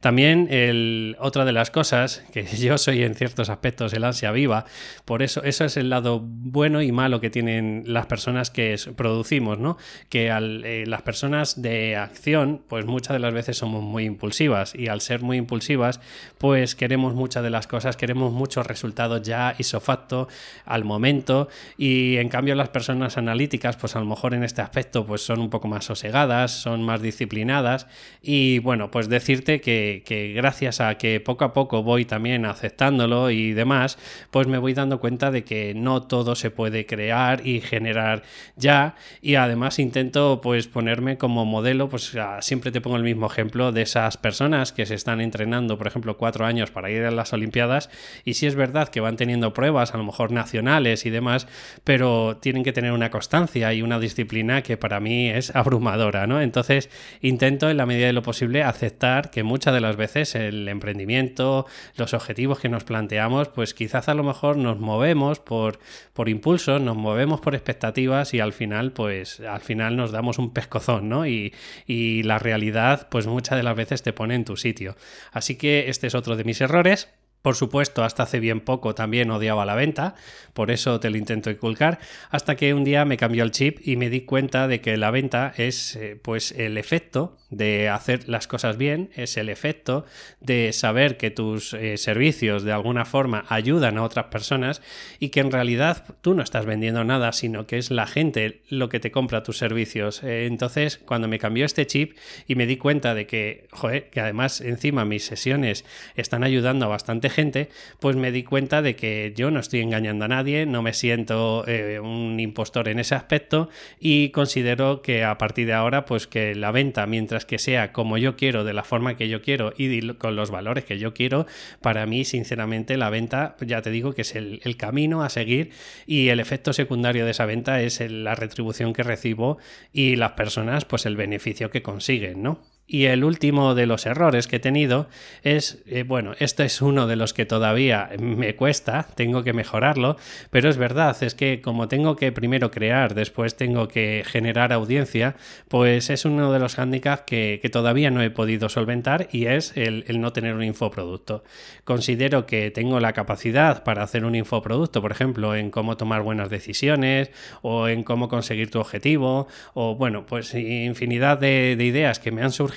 También 0.00 0.48
el, 0.50 1.16
otra 1.20 1.44
de 1.44 1.52
las 1.52 1.70
cosas, 1.70 2.24
que 2.32 2.44
yo 2.58 2.78
soy 2.78 3.02
en 3.02 3.14
ciertos 3.14 3.50
aspectos 3.50 3.92
el 3.92 4.04
ansia 4.04 4.32
viva, 4.32 4.64
por 5.04 5.22
eso 5.22 5.42
eso 5.44 5.64
es 5.64 5.76
el 5.76 5.90
lado 5.90 6.20
bueno 6.22 6.80
y 6.82 6.92
malo 6.92 7.20
que 7.20 7.30
tienen 7.30 7.84
las 7.86 8.06
personas 8.06 8.50
que 8.50 8.76
producimos, 8.96 9.58
¿no? 9.58 9.76
Que 10.08 10.30
al, 10.30 10.64
eh, 10.64 10.86
las 10.86 11.02
personas 11.02 11.60
de 11.60 11.96
acción, 11.96 12.62
pues 12.66 12.86
muchas 12.86 13.14
de 13.14 13.18
las 13.20 13.34
veces 13.34 13.58
somos 13.58 13.82
muy 13.82 14.04
impulsivas 14.04 14.74
y 14.74 14.88
al 14.88 15.02
ser 15.02 15.20
muy 15.20 15.36
impulsivas, 15.36 16.00
pues 16.38 16.74
queremos 16.74 17.14
muchas 17.14 17.42
de 17.42 17.50
las 17.50 17.66
cosas, 17.66 17.96
queremos 17.96 18.32
muchos 18.32 18.66
resultados 18.66 19.22
ya 19.22 19.54
isofacto 19.58 20.28
al 20.64 20.84
momento 20.84 21.48
y 21.76 22.16
en 22.16 22.28
cambio 22.28 22.54
las 22.54 22.70
personas 22.70 23.18
analíticas, 23.18 23.76
pues 23.76 23.94
a 23.96 24.00
lo 24.00 24.06
mejor 24.06 24.34
en 24.34 24.44
este 24.44 24.62
aspecto 24.62 24.85
pues 25.06 25.22
son 25.22 25.40
un 25.40 25.50
poco 25.50 25.68
más 25.68 25.84
sosegadas, 25.84 26.52
son 26.52 26.82
más 26.82 27.02
disciplinadas. 27.02 27.86
Y 28.22 28.58
bueno, 28.60 28.90
pues 28.90 29.08
decirte 29.08 29.60
que 29.60 29.86
que, 30.04 30.32
gracias 30.34 30.80
a 30.80 30.96
que 30.96 31.20
poco 31.20 31.44
a 31.44 31.52
poco 31.52 31.82
voy 31.82 32.04
también 32.04 32.44
aceptándolo 32.46 33.30
y 33.30 33.52
demás, 33.52 33.98
pues 34.30 34.46
me 34.46 34.58
voy 34.58 34.74
dando 34.74 35.00
cuenta 35.00 35.30
de 35.30 35.44
que 35.44 35.74
no 35.74 36.02
todo 36.02 36.34
se 36.34 36.50
puede 36.50 36.86
crear 36.86 37.46
y 37.46 37.60
generar 37.60 38.22
ya. 38.56 38.94
Y 39.20 39.36
además 39.36 39.78
intento 39.78 40.40
pues 40.42 40.66
ponerme 40.68 41.18
como 41.18 41.44
modelo, 41.44 41.88
pues 41.88 42.16
siempre 42.40 42.70
te 42.70 42.80
pongo 42.80 42.96
el 42.96 43.02
mismo 43.02 43.26
ejemplo 43.26 43.72
de 43.72 43.82
esas 43.82 44.16
personas 44.16 44.72
que 44.72 44.86
se 44.86 44.94
están 44.94 45.20
entrenando, 45.20 45.78
por 45.78 45.86
ejemplo, 45.86 46.16
cuatro 46.16 46.46
años 46.46 46.70
para 46.70 46.90
ir 46.90 47.04
a 47.04 47.10
las 47.10 47.32
Olimpiadas. 47.32 47.90
Y 48.24 48.34
si 48.34 48.46
es 48.46 48.54
verdad 48.54 48.88
que 48.88 49.00
van 49.00 49.16
teniendo 49.16 49.52
pruebas, 49.52 49.94
a 49.94 49.98
lo 49.98 50.04
mejor 50.04 50.32
nacionales 50.32 51.06
y 51.06 51.10
demás, 51.10 51.46
pero 51.84 52.38
tienen 52.40 52.64
que 52.64 52.72
tener 52.72 52.92
una 52.92 53.10
constancia 53.10 53.72
y 53.74 53.82
una 53.82 53.98
disciplina 53.98 54.62
para 54.76 55.00
mí 55.00 55.28
es 55.28 55.50
abrumadora, 55.56 56.26
¿no? 56.26 56.40
Entonces 56.40 56.90
intento 57.20 57.70
en 57.70 57.76
la 57.76 57.86
medida 57.86 58.06
de 58.06 58.12
lo 58.12 58.22
posible 58.22 58.62
aceptar 58.62 59.30
que 59.30 59.42
muchas 59.42 59.74
de 59.74 59.80
las 59.80 59.96
veces 59.96 60.34
el 60.34 60.68
emprendimiento, 60.68 61.66
los 61.96 62.14
objetivos 62.14 62.58
que 62.58 62.68
nos 62.68 62.84
planteamos, 62.84 63.48
pues 63.48 63.74
quizás 63.74 64.08
a 64.08 64.14
lo 64.14 64.22
mejor 64.22 64.56
nos 64.56 64.78
movemos 64.78 65.40
por, 65.40 65.78
por 66.12 66.28
impulsos, 66.28 66.80
nos 66.80 66.96
movemos 66.96 67.40
por 67.40 67.54
expectativas 67.54 68.34
y 68.34 68.40
al 68.40 68.52
final, 68.52 68.92
pues 68.92 69.40
al 69.40 69.60
final 69.60 69.96
nos 69.96 70.12
damos 70.12 70.38
un 70.38 70.52
pescozón, 70.52 71.08
¿no? 71.08 71.26
Y, 71.26 71.54
y 71.86 72.22
la 72.22 72.38
realidad, 72.38 73.08
pues 73.10 73.26
muchas 73.26 73.56
de 73.56 73.62
las 73.62 73.76
veces 73.76 74.02
te 74.02 74.12
pone 74.12 74.34
en 74.34 74.44
tu 74.44 74.56
sitio. 74.56 74.96
Así 75.32 75.56
que 75.56 75.88
este 75.88 76.06
es 76.06 76.14
otro 76.14 76.36
de 76.36 76.44
mis 76.44 76.60
errores. 76.60 77.08
Por 77.46 77.54
supuesto, 77.54 78.02
hasta 78.02 78.24
hace 78.24 78.40
bien 78.40 78.58
poco 78.58 78.96
también 78.96 79.30
odiaba 79.30 79.64
la 79.64 79.76
venta, 79.76 80.16
por 80.52 80.72
eso 80.72 80.98
te 80.98 81.10
lo 81.10 81.16
intento 81.16 81.48
inculcar, 81.48 82.00
hasta 82.28 82.56
que 82.56 82.74
un 82.74 82.82
día 82.82 83.04
me 83.04 83.16
cambió 83.16 83.44
el 83.44 83.52
chip 83.52 83.78
y 83.86 83.94
me 83.94 84.10
di 84.10 84.22
cuenta 84.22 84.66
de 84.66 84.80
que 84.80 84.96
la 84.96 85.12
venta 85.12 85.54
es 85.56 85.94
eh, 85.94 86.18
pues 86.20 86.50
el 86.50 86.76
efecto 86.76 87.36
de 87.50 87.88
hacer 87.88 88.28
las 88.28 88.48
cosas 88.48 88.76
bien, 88.76 89.10
es 89.14 89.36
el 89.36 89.48
efecto 89.48 90.04
de 90.40 90.72
saber 90.72 91.16
que 91.16 91.30
tus 91.30 91.72
eh, 91.74 91.96
servicios 91.98 92.64
de 92.64 92.72
alguna 92.72 93.04
forma 93.04 93.44
ayudan 93.48 93.96
a 93.98 94.02
otras 94.02 94.26
personas 94.26 94.82
y 95.20 95.28
que 95.28 95.38
en 95.38 95.52
realidad 95.52 96.16
tú 96.22 96.34
no 96.34 96.42
estás 96.42 96.66
vendiendo 96.66 97.04
nada, 97.04 97.32
sino 97.32 97.68
que 97.68 97.78
es 97.78 97.92
la 97.92 98.08
gente 98.08 98.62
lo 98.68 98.88
que 98.88 98.98
te 98.98 99.12
compra 99.12 99.44
tus 99.44 99.58
servicios. 99.58 100.24
Eh, 100.24 100.46
entonces, 100.46 100.98
cuando 100.98 101.28
me 101.28 101.38
cambió 101.38 101.64
este 101.64 101.86
chip 101.86 102.16
y 102.48 102.56
me 102.56 102.66
di 102.66 102.76
cuenta 102.76 103.14
de 103.14 103.28
que, 103.28 103.68
que 104.10 104.20
además 104.20 104.60
encima 104.60 105.04
mis 105.04 105.24
sesiones 105.24 105.84
están 106.16 106.42
ayudando 106.42 106.86
a 106.86 106.88
bastante 106.88 107.30
gente, 107.36 107.68
pues 108.00 108.16
me 108.16 108.32
di 108.32 108.42
cuenta 108.42 108.80
de 108.80 108.96
que 108.96 109.34
yo 109.36 109.50
no 109.50 109.60
estoy 109.60 109.80
engañando 109.80 110.24
a 110.24 110.28
nadie, 110.28 110.64
no 110.64 110.80
me 110.80 110.94
siento 110.94 111.64
eh, 111.68 112.00
un 112.00 112.40
impostor 112.40 112.88
en 112.88 112.98
ese 112.98 113.14
aspecto 113.14 113.68
y 114.00 114.30
considero 114.30 115.02
que 115.02 115.22
a 115.22 115.36
partir 115.36 115.66
de 115.66 115.74
ahora, 115.74 116.06
pues 116.06 116.26
que 116.26 116.54
la 116.54 116.70
venta, 116.70 117.06
mientras 117.06 117.44
que 117.44 117.58
sea 117.58 117.92
como 117.92 118.16
yo 118.16 118.36
quiero, 118.36 118.64
de 118.64 118.72
la 118.72 118.84
forma 118.84 119.16
que 119.16 119.28
yo 119.28 119.42
quiero 119.42 119.74
y 119.76 120.14
con 120.14 120.34
los 120.34 120.50
valores 120.50 120.86
que 120.86 120.98
yo 120.98 121.12
quiero, 121.12 121.46
para 121.82 122.06
mí, 122.06 122.24
sinceramente, 122.24 122.96
la 122.96 123.10
venta, 123.10 123.56
ya 123.60 123.82
te 123.82 123.90
digo 123.90 124.14
que 124.14 124.22
es 124.22 124.34
el, 124.34 124.60
camino 124.76 125.22
a 125.22 125.28
seguir 125.28 125.70
y 126.06 126.28
el 126.28 126.40
efecto 126.40 126.72
secundario 126.72 127.24
de 127.24 127.32
esa 127.32 127.46
venta 127.46 127.82
es 127.82 128.00
la 128.00 128.34
retribución 128.34 128.92
que 128.92 129.02
recibo 129.02 129.58
y 129.92 130.16
las 130.16 130.32
personas, 130.32 130.84
pues 130.84 131.06
el 131.06 131.16
beneficio 131.16 131.70
que 131.70 131.82
consiguen, 131.82 132.42
¿no? 132.42 132.75
Y 132.88 133.06
el 133.06 133.24
último 133.24 133.74
de 133.74 133.86
los 133.86 134.06
errores 134.06 134.46
que 134.46 134.56
he 134.56 134.60
tenido 134.60 135.08
es, 135.42 135.82
eh, 135.86 136.04
bueno, 136.04 136.34
este 136.38 136.64
es 136.64 136.80
uno 136.80 137.08
de 137.08 137.16
los 137.16 137.34
que 137.34 137.44
todavía 137.44 138.10
me 138.20 138.54
cuesta, 138.54 139.08
tengo 139.16 139.42
que 139.42 139.52
mejorarlo, 139.52 140.16
pero 140.50 140.70
es 140.70 140.76
verdad, 140.76 141.20
es 141.20 141.34
que 141.34 141.60
como 141.60 141.88
tengo 141.88 142.14
que 142.14 142.30
primero 142.30 142.70
crear, 142.70 143.14
después 143.14 143.56
tengo 143.56 143.88
que 143.88 144.22
generar 144.24 144.72
audiencia, 144.72 145.34
pues 145.66 146.10
es 146.10 146.24
uno 146.24 146.52
de 146.52 146.60
los 146.60 146.76
hándicaps 146.76 147.24
que, 147.26 147.60
todavía 147.72 148.12
no 148.12 148.22
he 148.22 148.30
podido 148.30 148.68
solventar 148.68 149.28
y 149.32 149.46
es 149.46 149.76
el, 149.76 150.04
el, 150.06 150.20
no 150.20 150.32
tener 150.32 150.54
un 150.54 150.62
infoproducto. 150.62 151.42
Considero 151.82 152.46
que 152.46 152.70
tengo 152.70 153.00
la 153.00 153.12
capacidad 153.12 153.82
para 153.82 154.04
hacer 154.04 154.24
un 154.24 154.36
infoproducto, 154.36 155.02
por 155.02 155.10
ejemplo, 155.10 155.56
en 155.56 155.72
cómo 155.72 155.96
tomar 155.96 156.22
buenas 156.22 156.48
decisiones 156.48 157.32
o 157.62 157.88
en 157.88 158.04
cómo 158.04 158.28
conseguir 158.28 158.70
tu 158.70 158.78
objetivo 158.78 159.48
o, 159.74 159.96
bueno, 159.96 160.24
pues 160.26 160.54
infinidad 160.54 161.38
de, 161.38 161.74
de 161.76 161.84
ideas 161.84 162.20
que 162.20 162.30
me 162.30 162.42
han 162.42 162.52
surgido 162.52 162.75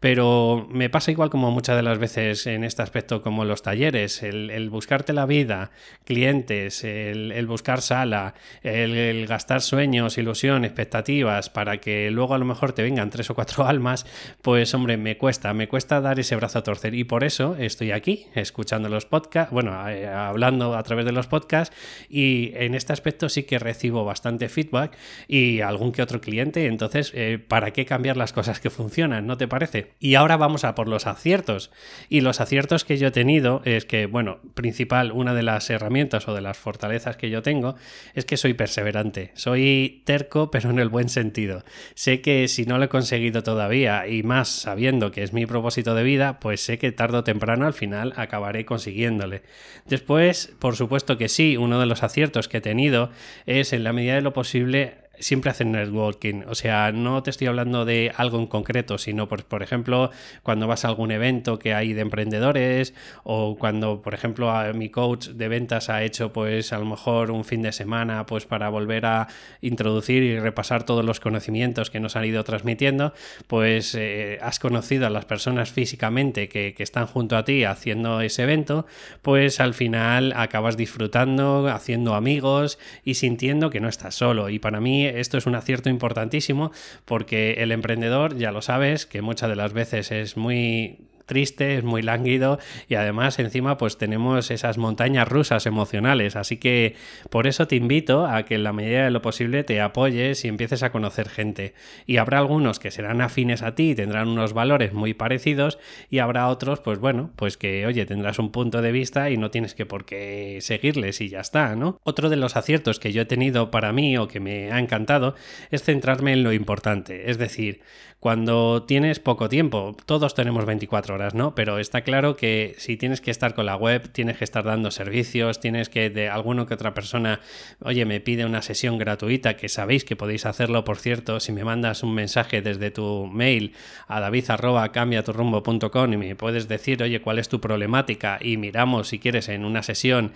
pero 0.00 0.66
me 0.70 0.88
pasa 0.88 1.10
igual 1.10 1.30
como 1.30 1.50
muchas 1.50 1.76
de 1.76 1.82
las 1.82 1.98
veces 1.98 2.46
en 2.46 2.64
este 2.64 2.82
aspecto 2.82 3.22
como 3.22 3.44
los 3.44 3.62
talleres, 3.62 4.22
el, 4.22 4.70
buscarte 4.70 5.12
la 5.12 5.26
vida, 5.26 5.70
clientes, 6.04 6.84
el, 6.84 7.46
buscar 7.46 7.82
sala, 7.82 8.34
el, 8.62 9.26
gastar 9.26 9.60
sueños, 9.60 10.18
ilusión, 10.18 10.64
expectativas 10.64 11.50
para 11.50 11.78
que 11.78 12.10
luego 12.10 12.34
a 12.34 12.38
lo 12.38 12.44
mejor 12.44 12.72
te 12.72 12.82
vengan 12.82 13.10
tres 13.10 13.30
o 13.30 13.34
cuatro 13.34 13.66
almas, 13.68 14.06
pues 14.42 14.72
hombre, 14.74 14.96
me 14.96 15.18
cuesta, 15.18 15.52
me 15.52 15.68
cuesta 15.68 16.00
dar 16.00 16.18
ese 16.18 16.36
brazo 16.36 16.58
a 16.60 16.62
torcer 16.62 16.94
y 16.94 17.04
por 17.04 17.24
eso 17.24 17.56
estoy 17.58 17.92
aquí 17.92 18.26
escuchando 18.34 18.88
los 18.88 19.04
podcasts, 19.04 19.52
bueno, 19.52 19.88
eh, 19.88 20.06
hablando 20.06 20.76
a 20.76 20.82
través 20.82 21.04
de 21.04 21.12
los 21.12 21.26
podcasts 21.26 21.76
y 22.08 22.52
en 22.54 22.74
este 22.74 22.92
aspecto 22.92 23.28
sí 23.28 23.42
que 23.42 23.58
recibo 23.58 24.04
bastante 24.04 24.48
feedback 24.48 24.96
y 25.28 25.60
algún 25.60 25.92
que 25.92 26.02
otro 26.02 26.20
cliente, 26.20 26.66
entonces, 26.66 27.12
eh, 27.14 27.38
¿para 27.38 27.72
qué 27.72 27.84
cambiar 27.84 28.16
las 28.16 28.32
cosas 28.32 28.60
que 28.60 28.70
funcionan? 28.70 29.25
¿No 29.26 29.36
te 29.36 29.48
parece? 29.48 29.92
Y 30.00 30.14
ahora 30.14 30.36
vamos 30.36 30.64
a 30.64 30.74
por 30.74 30.88
los 30.88 31.06
aciertos. 31.06 31.70
Y 32.08 32.20
los 32.20 32.40
aciertos 32.40 32.84
que 32.84 32.96
yo 32.96 33.08
he 33.08 33.10
tenido 33.10 33.62
es 33.64 33.84
que, 33.84 34.06
bueno, 34.06 34.38
principal, 34.54 35.12
una 35.12 35.34
de 35.34 35.42
las 35.42 35.68
herramientas 35.70 36.28
o 36.28 36.34
de 36.34 36.40
las 36.40 36.56
fortalezas 36.56 37.16
que 37.16 37.30
yo 37.30 37.42
tengo 37.42 37.76
es 38.14 38.24
que 38.24 38.36
soy 38.36 38.54
perseverante. 38.54 39.32
Soy 39.34 40.02
terco, 40.04 40.50
pero 40.50 40.70
en 40.70 40.78
el 40.78 40.88
buen 40.88 41.08
sentido. 41.08 41.64
Sé 41.94 42.20
que 42.20 42.48
si 42.48 42.64
no 42.64 42.78
lo 42.78 42.84
he 42.84 42.88
conseguido 42.88 43.42
todavía, 43.42 44.06
y 44.08 44.22
más 44.22 44.48
sabiendo 44.48 45.10
que 45.10 45.22
es 45.22 45.32
mi 45.32 45.46
propósito 45.46 45.94
de 45.94 46.02
vida, 46.02 46.40
pues 46.40 46.60
sé 46.60 46.78
que 46.78 46.92
tarde 46.92 47.18
o 47.18 47.24
temprano 47.24 47.66
al 47.66 47.74
final 47.74 48.12
acabaré 48.16 48.64
consiguiéndole. 48.64 49.42
Después, 49.86 50.54
por 50.58 50.76
supuesto 50.76 51.18
que 51.18 51.28
sí, 51.28 51.56
uno 51.56 51.80
de 51.80 51.86
los 51.86 52.02
aciertos 52.02 52.48
que 52.48 52.58
he 52.58 52.60
tenido 52.60 53.10
es 53.46 53.72
en 53.72 53.84
la 53.84 53.92
medida 53.92 54.14
de 54.14 54.22
lo 54.22 54.32
posible 54.32 55.05
siempre 55.18 55.50
hacen 55.50 55.72
networking. 55.72 56.42
O 56.48 56.54
sea, 56.54 56.92
no 56.92 57.22
te 57.22 57.30
estoy 57.30 57.46
hablando 57.46 57.84
de 57.84 58.12
algo 58.16 58.38
en 58.38 58.46
concreto, 58.46 58.98
sino, 58.98 59.28
por, 59.28 59.44
por 59.44 59.62
ejemplo, 59.62 60.10
cuando 60.42 60.66
vas 60.66 60.84
a 60.84 60.88
algún 60.88 61.10
evento 61.10 61.58
que 61.58 61.74
hay 61.74 61.92
de 61.92 62.02
emprendedores 62.02 62.94
o 63.24 63.56
cuando, 63.56 64.02
por 64.02 64.14
ejemplo, 64.14 64.52
mi 64.74 64.90
coach 64.90 65.28
de 65.28 65.48
ventas 65.48 65.88
ha 65.88 66.02
hecho, 66.02 66.32
pues, 66.32 66.72
a 66.72 66.78
lo 66.78 66.84
mejor 66.84 67.30
un 67.30 67.44
fin 67.44 67.62
de 67.62 67.72
semana, 67.72 68.26
pues, 68.26 68.46
para 68.46 68.68
volver 68.68 69.06
a 69.06 69.28
introducir 69.60 70.22
y 70.22 70.38
repasar 70.38 70.84
todos 70.84 71.04
los 71.04 71.20
conocimientos 71.20 71.90
que 71.90 72.00
nos 72.00 72.16
han 72.16 72.24
ido 72.24 72.44
transmitiendo, 72.44 73.12
pues, 73.46 73.94
eh, 73.94 74.38
has 74.42 74.58
conocido 74.58 75.06
a 75.06 75.10
las 75.10 75.24
personas 75.24 75.70
físicamente 75.70 76.48
que, 76.48 76.74
que 76.74 76.82
están 76.82 77.06
junto 77.06 77.36
a 77.36 77.44
ti 77.44 77.64
haciendo 77.64 78.20
ese 78.20 78.42
evento, 78.42 78.86
pues, 79.22 79.60
al 79.60 79.74
final 79.74 80.32
acabas 80.36 80.76
disfrutando, 80.76 81.68
haciendo 81.68 82.14
amigos 82.14 82.78
y 83.04 83.14
sintiendo 83.14 83.70
que 83.70 83.80
no 83.80 83.88
estás 83.88 84.14
solo. 84.14 84.48
Y 84.48 84.58
para 84.58 84.80
mí 84.80 85.05
esto 85.08 85.38
es 85.38 85.46
un 85.46 85.54
acierto 85.54 85.88
importantísimo 85.88 86.72
porque 87.04 87.54
el 87.58 87.72
emprendedor, 87.72 88.36
ya 88.36 88.52
lo 88.52 88.62
sabes, 88.62 89.06
que 89.06 89.22
muchas 89.22 89.48
de 89.48 89.56
las 89.56 89.72
veces 89.72 90.10
es 90.12 90.36
muy 90.36 90.98
triste, 91.26 91.76
es 91.76 91.84
muy 91.84 92.02
lánguido 92.02 92.58
y 92.88 92.94
además 92.94 93.38
encima 93.38 93.76
pues 93.76 93.98
tenemos 93.98 94.50
esas 94.50 94.78
montañas 94.78 95.28
rusas 95.28 95.66
emocionales. 95.66 96.36
Así 96.36 96.56
que 96.56 96.94
por 97.30 97.46
eso 97.46 97.66
te 97.66 97.76
invito 97.76 98.26
a 98.26 98.44
que 98.44 98.54
en 98.54 98.64
la 98.64 98.72
medida 98.72 99.04
de 99.04 99.10
lo 99.10 99.22
posible 99.22 99.64
te 99.64 99.80
apoyes 99.80 100.44
y 100.44 100.48
empieces 100.48 100.82
a 100.82 100.90
conocer 100.90 101.28
gente. 101.28 101.74
Y 102.06 102.16
habrá 102.16 102.38
algunos 102.38 102.78
que 102.78 102.90
serán 102.90 103.20
afines 103.20 103.62
a 103.62 103.74
ti, 103.74 103.94
tendrán 103.94 104.28
unos 104.28 104.52
valores 104.52 104.92
muy 104.92 105.14
parecidos 105.14 105.78
y 106.10 106.20
habrá 106.20 106.48
otros 106.48 106.80
pues 106.80 106.98
bueno, 106.98 107.30
pues 107.36 107.56
que 107.56 107.86
oye, 107.86 108.06
tendrás 108.06 108.38
un 108.38 108.52
punto 108.52 108.80
de 108.80 108.92
vista 108.92 109.30
y 109.30 109.36
no 109.36 109.50
tienes 109.50 109.74
que 109.74 109.86
por 109.86 110.04
qué 110.04 110.58
seguirles 110.60 111.20
y 111.20 111.28
ya 111.28 111.40
está, 111.40 111.74
¿no? 111.76 111.98
Otro 112.04 112.30
de 112.30 112.36
los 112.36 112.56
aciertos 112.56 113.00
que 113.00 113.12
yo 113.12 113.22
he 113.22 113.26
tenido 113.26 113.70
para 113.70 113.92
mí 113.92 114.16
o 114.16 114.28
que 114.28 114.40
me 114.40 114.70
ha 114.72 114.78
encantado 114.78 115.34
es 115.70 115.82
centrarme 115.82 116.32
en 116.32 116.42
lo 116.42 116.52
importante. 116.52 117.30
Es 117.30 117.38
decir, 117.38 117.80
cuando 118.20 118.84
tienes 118.84 119.20
poco 119.20 119.48
tiempo, 119.48 119.96
todos 120.06 120.34
tenemos 120.34 120.64
24 120.64 121.14
horas, 121.14 121.15
¿no? 121.34 121.54
Pero 121.54 121.78
está 121.78 122.02
claro 122.02 122.36
que 122.36 122.74
si 122.78 122.96
tienes 122.96 123.20
que 123.20 123.30
estar 123.30 123.54
con 123.54 123.66
la 123.66 123.76
web, 123.76 124.08
tienes 124.12 124.36
que 124.36 124.44
estar 124.44 124.64
dando 124.64 124.90
servicios, 124.90 125.60
tienes 125.60 125.88
que 125.88 126.10
de 126.10 126.28
alguno 126.28 126.66
que 126.66 126.74
otra 126.74 126.94
persona, 126.94 127.40
oye, 127.80 128.04
me 128.04 128.20
pide 128.20 128.44
una 128.44 128.62
sesión 128.62 128.98
gratuita, 128.98 129.56
que 129.56 129.68
sabéis 129.68 130.04
que 130.04 130.16
podéis 130.16 130.46
hacerlo, 130.46 130.84
por 130.84 130.98
cierto, 130.98 131.40
si 131.40 131.52
me 131.52 131.64
mandas 131.64 132.02
un 132.02 132.14
mensaje 132.14 132.62
desde 132.62 132.90
tu 132.90 133.26
mail 133.26 133.72
a 134.06 134.20
david@cambiaturrumbo.com 134.20 136.12
y 136.12 136.16
me 136.16 136.36
puedes 136.36 136.68
decir, 136.68 137.02
oye, 137.02 137.20
cuál 137.20 137.38
es 137.38 137.48
tu 137.48 137.60
problemática 137.60 138.38
y 138.40 138.56
miramos 138.56 139.08
si 139.08 139.18
quieres 139.18 139.48
en 139.48 139.64
una 139.64 139.82
sesión 139.82 140.32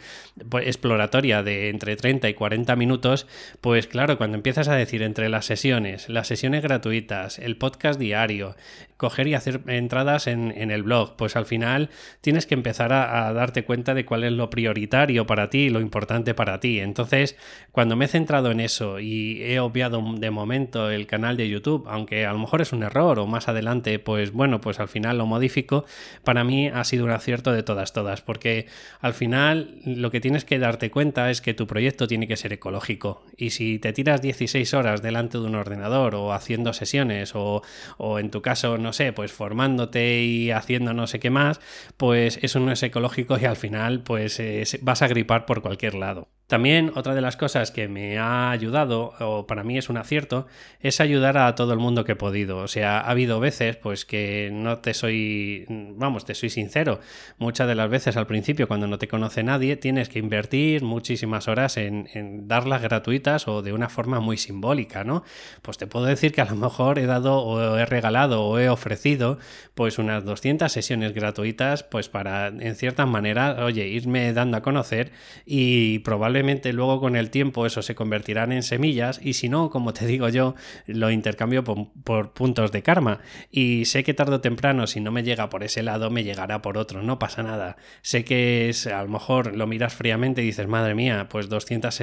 pues, 0.49 0.67
exploratoria 0.67 1.43
de 1.43 1.69
entre 1.69 1.97
30 1.97 2.29
y 2.29 2.35
40 2.35 2.77
minutos, 2.77 3.27
pues 3.61 3.87
claro, 3.87 4.17
cuando 4.17 4.37
empiezas 4.37 4.69
a 4.69 4.75
decir 4.75 5.03
entre 5.03 5.29
las 5.29 5.47
sesiones, 5.47 6.09
las 6.09 6.27
sesiones 6.27 6.63
gratuitas, 6.63 7.39
el 7.39 7.57
podcast 7.57 8.01
diario, 8.01 8.57
coger 9.01 9.29
y 9.29 9.35
hacer 9.35 9.63
entradas 9.67 10.27
en, 10.27 10.70
el 10.71 10.83
blog, 10.83 11.17
pues 11.17 11.37
al 11.37 11.47
final 11.47 11.91
tienes 12.21 12.47
que 12.47 12.55
empezar 12.55 12.93
a, 12.93 13.33
darte 13.33 13.65
cuenta 13.65 13.95
de 13.95 14.05
cuál 14.05 14.25
es 14.25 14.33
lo 14.33 14.51
prioritario 14.51 15.27
para 15.27 15.51
ti, 15.51 15.71
lo 15.71 15.81
importante 15.81 16.35
para 16.35 16.61
ti. 16.61 16.81
Entonces, 16.81 17.37
cuando 17.73 17.97
me 17.97 18.07
he 18.07 18.09
centrado 18.09 18.51
en 18.51 18.61
eso 18.61 19.01
y 19.01 19.43
he 19.43 19.61
obviado 19.61 20.03
de 20.17 20.31
momento 20.31 20.91
el 20.91 21.07
canal 21.07 21.37
de 21.37 21.49
YouTube, 21.49 21.87
aunque 21.89 22.27
a 22.27 22.33
lo 22.33 22.39
mejor 22.39 22.61
es 22.61 22.73
un 22.73 22.83
error 22.83 23.19
o 23.19 23.27
más 23.27 23.49
adelante, 23.49 23.99
pues 23.99 24.33
bueno, 24.33 24.61
pues 24.61 24.81
al 24.81 24.89
final 24.89 25.19
lo 25.19 25.27
modifico, 25.27 25.85
para 26.25 26.45
mí 26.45 26.69
ha 26.69 26.85
sido 26.85 27.05
un 27.05 27.11
acierto 27.11 27.53
de 27.53 27.63
todas, 27.63 27.93
todas, 27.93 28.23
porque 28.23 28.67
al 29.01 29.15
final 29.15 29.77
lo 29.85 30.11
que 30.11 30.21
tienes 30.21 30.45
que 30.45 30.59
darte 30.59 30.91
cuenta 30.91 31.31
es 31.31 31.41
que 31.41 31.55
tu 31.55 31.67
proyecto 31.67 32.07
tiene 32.07 32.27
que 32.27 32.37
ser 32.37 32.53
ecológico. 32.53 33.23
Y 33.37 33.51
si 33.51 33.79
te 33.79 33.93
tiras 33.93 34.23
16 34.23 34.75
horas 34.75 35.03
delante 35.03 35.39
de 35.39 35.45
un 35.45 35.55
ordenador 35.55 36.15
o 36.15 36.33
haciendo 36.33 36.73
sesiones 36.73 37.35
o, 37.35 37.63
o 37.99 38.19
en 38.19 38.31
tu 38.31 38.43
caso, 38.43 38.79
no 38.79 38.93
sé, 38.93 39.13
pues 39.13 39.33
formándote 39.33 40.23
y 40.23 40.51
haciendo 40.61 40.95
no 40.95 41.07
sé 41.07 41.19
qué 41.19 41.31
más, 41.31 41.61
pues 41.97 42.39
eso 42.43 42.61
no 42.61 42.71
es 42.73 42.83
ecológico 42.83 43.37
y 43.39 43.45
al 43.45 43.57
final 43.57 44.03
pues 44.03 44.41
vas 44.83 45.03
a 45.03 45.09
gripar 45.09 45.47
por 45.47 45.63
cualquier 45.63 45.95
lado. 45.95 46.29
También 46.51 46.91
otra 46.97 47.15
de 47.15 47.21
las 47.21 47.37
cosas 47.37 47.71
que 47.71 47.87
me 47.87 48.19
ha 48.19 48.51
ayudado, 48.51 49.15
o 49.21 49.47
para 49.47 49.63
mí 49.63 49.79
es 49.79 49.89
un 49.89 49.97
acierto, 49.97 50.49
es 50.81 51.01
ayudar 51.01 51.39
a 51.39 51.55
todo 51.55 51.73
el 51.73 51.79
mundo 51.79 52.03
que 52.03 52.13
he 52.13 52.17
podido. 52.17 52.59
O 52.59 52.67
sea, 52.67 52.99
ha 52.99 53.11
habido 53.11 53.39
veces 53.39 53.77
pues 53.77 54.05
que 54.05 54.51
no 54.53 54.79
te 54.79 54.93
soy, 54.93 55.65
vamos, 55.69 56.25
te 56.25 56.35
soy 56.35 56.51
sincero. 56.51 56.99
Muchas 57.39 57.69
de 57.69 57.77
las 57.77 57.89
veces 57.89 58.17
al 58.17 58.27
principio 58.27 58.67
cuando 58.67 58.89
no 58.89 58.99
te 58.99 59.07
conoce 59.07 59.45
nadie 59.45 59.77
tienes 59.77 60.09
que 60.09 60.19
invertir 60.19 60.83
muchísimas 60.83 61.47
horas 61.47 61.77
en, 61.77 62.09
darlas 62.49 62.83
gratuitas 62.83 63.47
o 63.47 63.63
de 63.63 63.73
una 63.73 63.89
forma 63.89 64.19
muy 64.19 64.37
simbólica, 64.37 65.05
¿no? 65.05 65.23
Pues 65.63 65.79
te 65.79 65.87
puedo 65.87 66.07
decir 66.07 66.33
que 66.33 66.41
a 66.41 66.47
lo 66.47 66.57
mejor 66.57 66.99
he 66.99 67.07
dado 67.07 67.45
o 67.45 67.79
he 67.79 67.87
regalado 67.87 68.43
o 68.43 68.59
he 68.59 68.69
ofrecido 68.69 69.39
pues 69.77 69.99
unas 69.99 70.25
200 70.25 70.73
sesiones 70.73 71.15
gratuitas 71.15 71.85
pues 71.85 72.09
para 72.09 72.49
en 72.49 72.75
cierta 72.75 73.07
manera, 73.07 73.65
oye, 73.65 73.87
irme 73.87 74.33
dando 74.33 74.57
a 74.57 74.63
conocer 74.63 75.13
y 75.47 76.01
probablemente 76.01 76.40
luego 76.73 77.01
con 77.01 77.17
el 77.17 77.31
tiempo 77.31 77.67
eso 77.67 77.83
se 77.83 77.95
convertirán 77.95 78.53
en 78.53 78.63
semillas 78.63 79.21
y 79.23 79.35
si 79.35 79.49
no, 79.49 79.71
como 79.71 79.93
te 79.93 80.07
digo 80.07 80.29
yo, 80.29 80.55
lo 80.87 81.11
intercambio 81.11 81.65
por, 81.65 82.33
puntos 82.33 82.73
de 82.73 82.83
karma 82.83 83.21
y 83.51 83.85
sé 83.85 84.05
que 84.05 84.15
tarde 84.15 84.37
o 84.37 84.41
temprano 84.41 84.87
si 84.87 85.01
no 85.01 85.11
me 85.11 85.23
llega 85.23 85.51
por 85.51 85.63
ese 85.63 85.83
lado 85.83 86.11
me 86.11 86.25
llegará 86.25 86.63
por 86.63 86.79
otro, 86.79 87.03
no 87.03 87.19
pasa 87.19 87.43
nada. 87.43 87.77
Sé 88.03 88.25
que 88.25 88.69
es, 88.69 88.87
a 88.87 89.03
lo 89.03 89.09
mejor 89.09 89.57
lo 89.57 89.67
miras 89.67 89.95
fríamente 89.95 90.43
y 90.43 90.47
dices, 90.47 90.67
madre 90.67 90.95
mía, 90.95 91.29
pues 91.31 91.49
200 91.49 92.03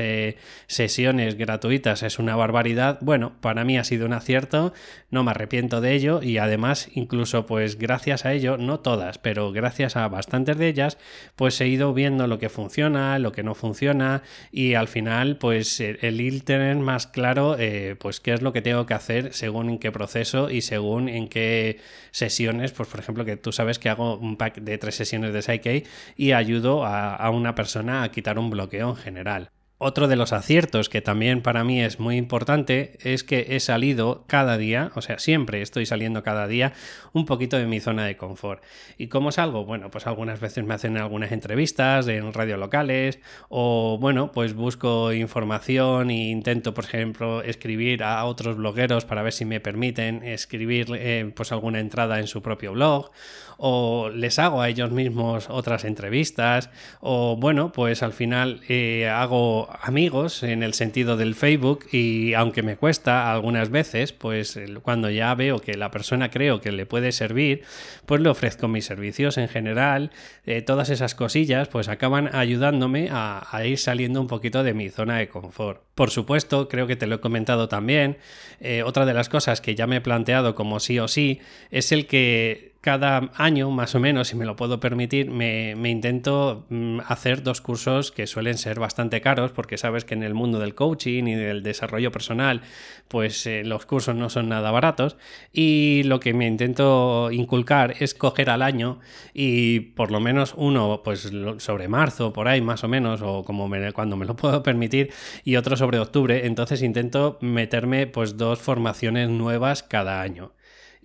sesiones 0.68 1.36
gratuitas 1.36 2.04
es 2.04 2.20
una 2.20 2.36
barbaridad. 2.36 3.00
Bueno, 3.02 3.34
para 3.42 3.64
mí 3.64 3.78
ha 3.78 3.84
sido 3.84 4.06
un 4.06 4.14
acierto, 4.14 4.74
no 5.10 5.24
me 5.24 5.32
arrepiento 5.32 5.82
de 5.82 5.94
ello 5.94 6.22
y 6.22 6.38
además 6.38 6.90
incluso 6.94 7.46
pues 7.46 7.78
gracias 7.78 8.26
a 8.26 8.34
ello, 8.34 8.58
no 8.58 8.80
todas, 8.80 9.18
pero 9.18 9.52
gracias 9.52 9.96
a 9.96 10.08
bastantes 10.08 10.58
de 10.58 10.68
ellas, 10.68 10.98
pues 11.36 11.60
he 11.62 11.68
ido 11.68 11.94
viendo 11.94 12.28
lo 12.28 12.40
que 12.40 12.50
funciona, 12.50 13.20
lo 13.20 13.32
que 13.32 13.44
no 13.44 13.56
funciona, 13.56 14.24
y 14.52 14.74
al 14.74 14.88
final 14.88 15.38
pues 15.38 15.80
el 15.80 16.22
ir 16.22 16.44
tener 16.44 16.76
más 16.78 17.08
claro 17.08 17.56
eh, 17.60 17.96
pues 18.00 18.20
qué 18.20 18.34
es 18.34 18.42
lo 18.42 18.54
que 18.54 18.62
tengo 18.62 18.86
que 18.86 18.94
hacer 18.94 19.34
según 19.34 19.70
en 19.70 19.80
qué 19.80 19.92
proceso 19.92 20.50
y 20.50 20.62
según 20.62 21.10
en 21.10 21.28
qué 21.28 21.80
sesiones, 22.12 22.72
pues 22.72 22.90
por 22.90 23.00
ejemplo 23.00 23.26
que 23.26 23.38
tú 23.38 23.52
sabes 23.52 23.80
que 23.80 23.90
hago 23.90 24.18
un 24.18 24.38
pack 24.38 24.60
de 24.60 24.78
tres 24.78 24.96
sesiones 24.96 25.34
de 25.34 25.42
Psyche 25.42 25.84
y 26.16 26.32
ayudo 26.32 26.86
a 26.86 27.30
una 27.30 27.56
persona 27.56 28.04
a 28.04 28.12
quitar 28.12 28.40
un 28.40 28.50
bloqueo 28.50 28.90
en 28.90 28.96
general. 28.96 29.52
Otro 29.80 30.08
de 30.08 30.16
los 30.16 30.34
aciertos 30.34 30.90
que 30.90 31.04
también 31.04 31.44
para 31.44 31.64
mí 31.64 31.84
es 31.84 32.00
muy 32.00 32.18
importante 32.18 32.98
es 33.04 33.24
que 33.24 33.46
he 33.50 33.60
salido 33.60 34.24
cada 34.26 34.58
día, 34.58 34.92
o 34.96 35.04
sea, 35.04 35.20
siempre 35.20 35.62
estoy 35.62 35.86
saliendo 35.86 36.24
cada 36.24 36.48
día 36.48 36.74
un 37.14 37.28
poquito 37.28 37.58
de 37.58 37.68
mi 37.68 37.80
zona 37.80 38.06
de 38.06 38.18
confort. 38.18 38.64
¿Y 38.98 39.06
cómo 39.06 39.32
salgo? 39.32 39.66
Bueno, 39.66 39.92
pues 39.92 40.08
algunas 40.08 40.40
veces 40.40 40.66
me 40.66 40.74
hacen 40.74 40.98
algunas 40.98 41.32
entrevistas 41.32 42.08
en 42.08 42.34
radio 42.34 42.58
locales 42.58 43.20
o 43.50 44.00
bueno, 44.02 44.32
pues 44.32 44.56
busco 44.56 45.14
información 45.14 46.10
e 46.10 46.32
intento, 46.32 46.74
por 46.74 46.86
ejemplo, 46.86 47.44
escribir 47.44 48.02
a 48.02 48.26
otros 48.26 48.58
blogueros 48.58 49.06
para 49.06 49.22
ver 49.22 49.34
si 49.34 49.46
me 49.46 49.60
permiten 49.60 50.24
escribir 50.24 50.88
eh, 50.96 51.32
pues 51.36 51.52
alguna 51.52 51.80
entrada 51.80 52.20
en 52.20 52.26
su 52.26 52.42
propio 52.42 52.72
blog 52.74 53.12
o 53.58 54.10
les 54.10 54.40
hago 54.40 54.62
a 54.62 54.70
ellos 54.70 54.92
mismos 54.92 55.50
otras 55.50 55.84
entrevistas 55.84 56.70
o 57.00 57.36
bueno, 57.38 57.72
pues 57.72 58.02
al 58.04 58.14
final 58.14 58.62
eh, 58.70 59.08
hago 59.08 59.67
amigos 59.82 60.44
en 60.44 60.64
el 60.64 60.74
sentido 60.74 61.18
del 61.18 61.36
Facebook 61.36 61.86
y 61.92 62.34
aunque 62.34 62.64
me 62.64 62.78
cuesta 62.78 63.32
algunas 63.32 63.70
veces, 63.70 64.14
pues 64.14 64.60
cuando 64.82 65.10
ya 65.10 65.34
veo 65.36 65.60
que 65.60 65.76
la 65.76 65.92
persona 65.92 66.30
creo 66.32 66.62
que 66.62 66.72
le 66.72 66.86
puede 66.86 67.12
servir, 67.12 67.64
pues 68.06 68.22
le 68.22 68.30
ofrezco 68.30 68.68
mis 68.68 68.86
servicios 68.86 69.38
en 69.38 69.48
general, 69.48 70.12
eh, 70.46 70.62
todas 70.62 70.90
esas 70.90 71.16
cosillas 71.16 71.68
pues 71.68 71.88
acaban 71.88 72.34
ayudándome 72.36 73.10
a, 73.12 73.44
ir 73.66 73.78
saliendo 73.78 74.22
un 74.22 74.28
poquito 74.28 74.64
de 74.64 74.74
mi 74.74 74.90
zona 74.90 75.18
de 75.18 75.28
confort. 75.30 75.82
Por 75.96 76.12
supuesto, 76.12 76.68
creo 76.68 76.88
que 76.88 76.96
te 76.96 77.08
lo 77.08 77.16
he 77.16 77.20
comentado 77.20 77.68
también, 77.68 78.18
eh, 78.60 78.84
otra 78.84 79.06
de 79.06 79.14
las 79.14 79.30
cosas 79.30 79.62
que 79.62 79.76
ya 79.76 79.88
me 79.88 79.98
he 79.98 80.02
planteado 80.02 80.56
como 80.56 80.80
sí 80.80 81.00
o 81.00 81.08
sí 81.08 81.40
es 81.72 81.92
el 81.92 82.08
que 82.08 82.77
cada 82.88 83.32
año, 83.36 83.70
más 83.70 83.96
o 83.96 84.00
menos, 84.00 84.30
si 84.30 84.38
me 84.38 84.46
lo 84.46 84.56
puedo 84.56 84.80
permitir, 84.80 85.30
me, 85.30 85.74
intento 85.90 86.66
mm, 86.70 87.00
hacer 87.06 87.44
dos 87.44 87.60
cursos 87.60 88.14
que 88.14 88.28
suelen 88.28 88.58
ser 88.58 88.80
bastante 88.80 89.20
caros, 89.20 89.52
porque 89.52 89.78
sabes 89.78 90.06
que 90.06 90.14
en 90.14 90.24
el 90.24 90.34
mundo 90.34 90.58
del 90.58 90.74
coaching 90.74 91.26
y 91.26 91.36
del 91.36 91.64
desarrollo 91.64 92.14
personal, 92.14 92.62
pues 93.10 93.46
eh, 93.46 93.66
los 93.66 93.86
cursos 93.86 94.16
no 94.16 94.30
son 94.30 94.48
nada 94.48 94.72
baratos. 94.72 95.18
Y 95.52 96.04
lo 96.06 96.22
que 96.22 96.34
me 96.34 96.48
intento 96.48 97.30
inculcar 97.30 97.96
es 98.00 98.14
coger 98.14 98.50
al 98.50 98.62
año 98.62 99.02
y 99.34 99.82
por 99.82 100.10
lo 100.10 100.22
menos 100.22 100.54
uno, 100.56 101.02
pues 101.04 101.30
sobre 101.58 101.90
marzo, 101.90 102.32
por 102.32 102.48
ahí 102.48 102.62
más 102.62 102.86
o 102.86 102.88
menos, 102.88 103.22
o 103.22 103.44
como 103.44 103.70
cuando 103.94 104.16
me 104.16 104.26
lo 104.26 104.38
puedo 104.38 104.64
permitir, 104.64 105.12
y 105.44 105.58
otro 105.58 105.76
sobre 105.76 106.00
octubre. 106.00 106.46
Entonces 106.46 106.82
intento 106.82 107.38
meterme 107.42 108.08
pues 108.08 108.38
dos 108.38 108.60
formaciones 108.60 109.28
nuevas 109.28 109.84
cada 109.84 110.22
año. 110.22 110.54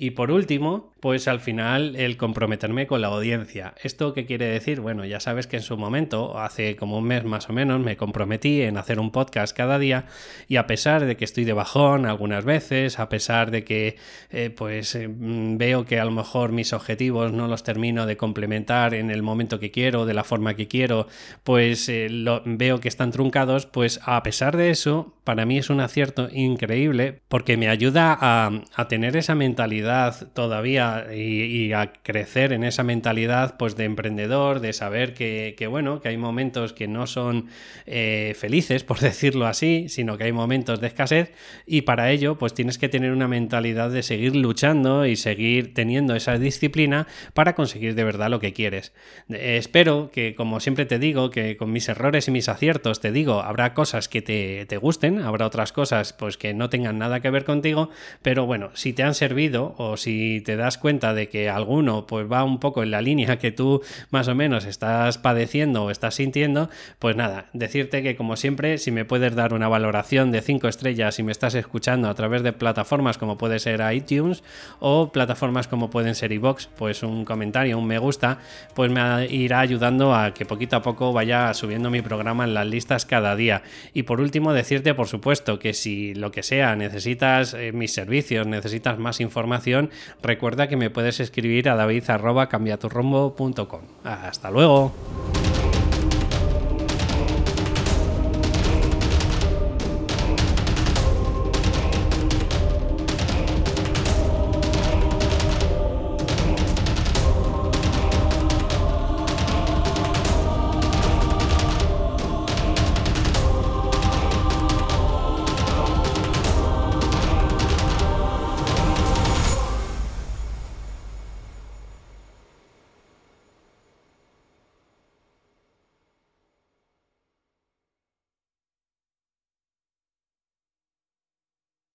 Y 0.03 0.11
por 0.11 0.33
último, 0.33 0.93
pues 0.99 1.29
al 1.29 1.39
final 1.39 1.95
el 1.95 2.17
comprometerme 2.17 2.89
con 2.89 3.01
la 3.01 3.07
audiencia. 3.07 3.75
¿Esto 3.85 4.15
qué 4.15 4.27
quiere 4.27 4.47
decir? 4.47 4.81
Bueno, 4.81 5.05
ya 5.05 5.21
sabes 5.21 5.47
que 5.47 5.59
en 5.59 5.63
su 5.63 5.77
momento, 5.77 6.41
hace 6.41 6.75
como 6.75 6.99
un 6.99 7.05
mes 7.05 7.23
más 7.23 7.49
o 7.49 7.53
menos, 7.53 7.79
me 7.79 7.97
comprometí 7.97 8.63
en 8.63 8.79
hacer 8.79 8.99
un 8.99 9.13
podcast 9.13 9.57
cada 9.57 9.79
día 9.79 10.07
y 10.49 10.57
a 10.57 10.67
pesar 10.67 11.05
de 11.05 11.17
que 11.17 11.25
estoy 11.25 11.45
de 11.45 11.53
bajón 11.53 12.07
algunas 12.07 12.45
veces, 12.45 12.99
a 12.99 13.09
pesar 13.09 13.53
de 13.53 13.63
que 13.63 13.97
eh, 14.31 14.51
pues 14.51 14.97
eh, 14.97 15.09
veo 15.09 15.85
que 15.85 16.01
a 16.01 16.05
lo 16.05 16.11
mejor 16.11 16.51
mis 16.51 16.73
objetivos 16.73 17.33
no 17.33 17.47
los 17.47 17.63
termino 17.63 18.05
de 18.05 18.17
complementar 18.17 18.95
en 18.95 19.13
el 19.13 19.23
momento 19.23 19.61
que 19.61 19.71
quiero, 19.71 20.05
de 20.05 20.15
la 20.15 20.25
forma 20.25 20.55
que 20.55 20.67
quiero, 20.67 21.07
pues 21.45 21.89
eh, 21.89 22.09
lo, 22.11 22.43
veo 22.45 22.81
que 22.81 22.89
están 22.89 23.13
truncados, 23.13 23.67
pues 23.67 24.01
a 24.03 24.21
pesar 24.25 24.57
de 24.57 24.71
eso, 24.71 25.15
para 25.25 25.47
mí 25.47 25.59
es 25.59 25.71
un 25.71 25.81
acierto 25.81 26.29
increíble 26.33 27.21
porque 27.29 27.57
me 27.57 27.69
ayuda 27.69 28.17
a, 28.21 28.89
tener 28.89 29.17
esa 29.17 29.35
mentalidad 29.35 30.33
todavía 30.33 31.07
y, 31.15 31.73
a 31.73 31.93
crecer 31.93 32.53
en 32.53 32.65
esa 32.65 32.83
mentalidad 32.83 33.57
pues 33.57 33.77
de 33.77 33.85
emprendedor, 33.85 34.61
de 34.61 34.73
saber 34.73 35.15
que, 35.15 35.67
bueno, 35.71 36.01
que 36.01 36.09
hay 36.09 36.17
momentos 36.17 36.73
que 36.73 36.89
no 36.89 37.07
son 37.07 37.47
eh, 37.87 38.35
felices, 38.37 38.83
por 38.83 38.99
decirlo 39.01 39.47
así, 39.47 39.89
sino 39.89 40.19
que 40.19 40.25
hay 40.25 40.33
momentos 40.33 40.81
de 40.81 40.89
escasez 40.89 41.33
y 41.67 41.83
para 41.83 42.11
ello 42.11 42.37
pues 42.37 42.55
tienes 42.55 42.79
que 42.79 42.89
tener 42.89 43.13
una 43.13 43.29
mentalidad 43.29 43.91
de 43.91 44.03
seguir 44.03 44.35
luchando 44.35 45.07
y 45.07 45.17
seguir 45.17 45.73
teniendo 45.73 46.17
esa 46.17 46.39
disciplina 46.39 47.07
para 47.33 47.55
conseguir 47.55 47.95
de 47.95 48.05
verdad 48.05 48.31
lo 48.31 48.41
que 48.41 48.53
quieres. 48.53 48.93
espero 49.29 50.11
que, 50.13 50.35
como 50.35 50.59
siempre 50.59 50.87
te 50.87 50.99
digo, 50.99 51.31
que 51.31 51.57
con 51.57 51.71
mis 51.71 51.89
errores 51.89 52.27
y 52.27 52.33
mis 52.33 52.49
aciertos 52.49 53.01
te 53.01 53.13
digo, 53.13 53.41
habrá 53.41 53.75
cosas 53.75 54.09
que 54.09 54.23
te, 54.23 54.67
te 54.67 54.77
gusten, 54.77 55.12
habrá 55.19 55.47
otras 55.47 55.73
cosas 55.73 56.13
pues 56.13 56.37
que 56.37 56.55
no 56.55 56.71
tengan 56.71 56.99
nada 56.99 57.21
que 57.21 57.31
ver 57.31 57.45
contigo, 57.45 57.91
pero 58.23 58.47
bueno, 58.47 58.71
si 58.75 58.93
te 58.93 59.03
han 59.03 59.15
servido 59.15 59.75
o 59.79 59.97
si 59.97 60.41
te 60.41 60.57
das 60.57 60.79
cuenta 60.79 61.15
de 61.15 61.29
que 61.29 61.49
alguno 61.49 62.07
pues 62.07 62.31
va 62.31 62.45
un 62.45 62.59
poco 62.59 62.83
en 62.83 62.91
la 62.91 63.03
línea 63.03 63.39
que 63.39 63.53
tú 63.53 63.83
más 64.11 64.29
o 64.29 64.35
menos 64.35 64.65
estás 64.65 65.19
padeciendo 65.19 65.85
o 65.85 65.91
estás 65.91 66.15
sintiendo, 66.15 66.71
pues 66.99 67.17
nada, 67.17 67.47
decirte 67.53 68.03
que 68.03 68.17
como 68.17 68.37
siempre, 68.37 68.79
si 68.79 68.91
me 68.91 69.05
puedes 69.05 69.35
dar 69.35 69.55
una 69.55 69.69
valoración 69.69 70.31
de 70.31 70.43
5 70.43 70.69
estrellas 70.69 71.15
si 71.15 71.23
me 71.23 71.33
estás 71.33 71.55
escuchando 71.55 72.09
a 72.09 72.15
través 72.15 72.43
de 72.43 72.53
plataformas 72.53 73.19
como 73.19 73.39
puede 73.39 73.59
ser 73.59 73.83
iTunes 73.93 74.43
o 74.81 75.13
plataformas 75.13 75.69
como 75.69 75.91
pueden 75.91 76.15
ser 76.15 76.33
iBox, 76.33 76.69
pues 76.77 77.03
un 77.03 77.25
comentario, 77.25 77.79
un 77.79 77.87
me 77.87 77.99
gusta, 77.99 78.39
pues 78.75 78.91
me 78.91 79.27
irá 79.27 79.61
ayudando 79.61 80.15
a 80.15 80.35
que 80.35 80.45
poquito 80.45 80.77
a 80.77 80.83
poco 80.83 81.13
vaya 81.13 81.53
subiendo 81.55 81.91
mi 81.91 82.03
programa 82.03 82.45
en 82.45 82.55
las 82.55 82.67
listas 82.67 83.07
cada 83.07 83.37
día. 83.37 83.63
Y 83.93 84.05
por 84.05 84.21
último, 84.21 84.53
decirte, 84.53 84.95
por 85.03 85.09
supuesto, 85.09 85.59
que 85.59 85.75
si 85.75 86.15
lo 86.15 86.31
que 86.31 86.45
sea 86.45 86.77
necesitas 86.77 87.55
eh, 87.55 87.73
mis 87.73 87.93
servicios, 87.93 88.47
necesitas 88.47 89.01
más 89.01 89.21
información, 89.21 89.91
recuerda 90.23 90.69
que 90.69 90.77
me 90.77 90.91
puedes 90.91 91.19
escribir 91.19 91.69
a 91.69 91.75
david.cambiaturrombo.com. 91.75 93.81
Hasta 94.05 94.53
luego. 94.53 94.93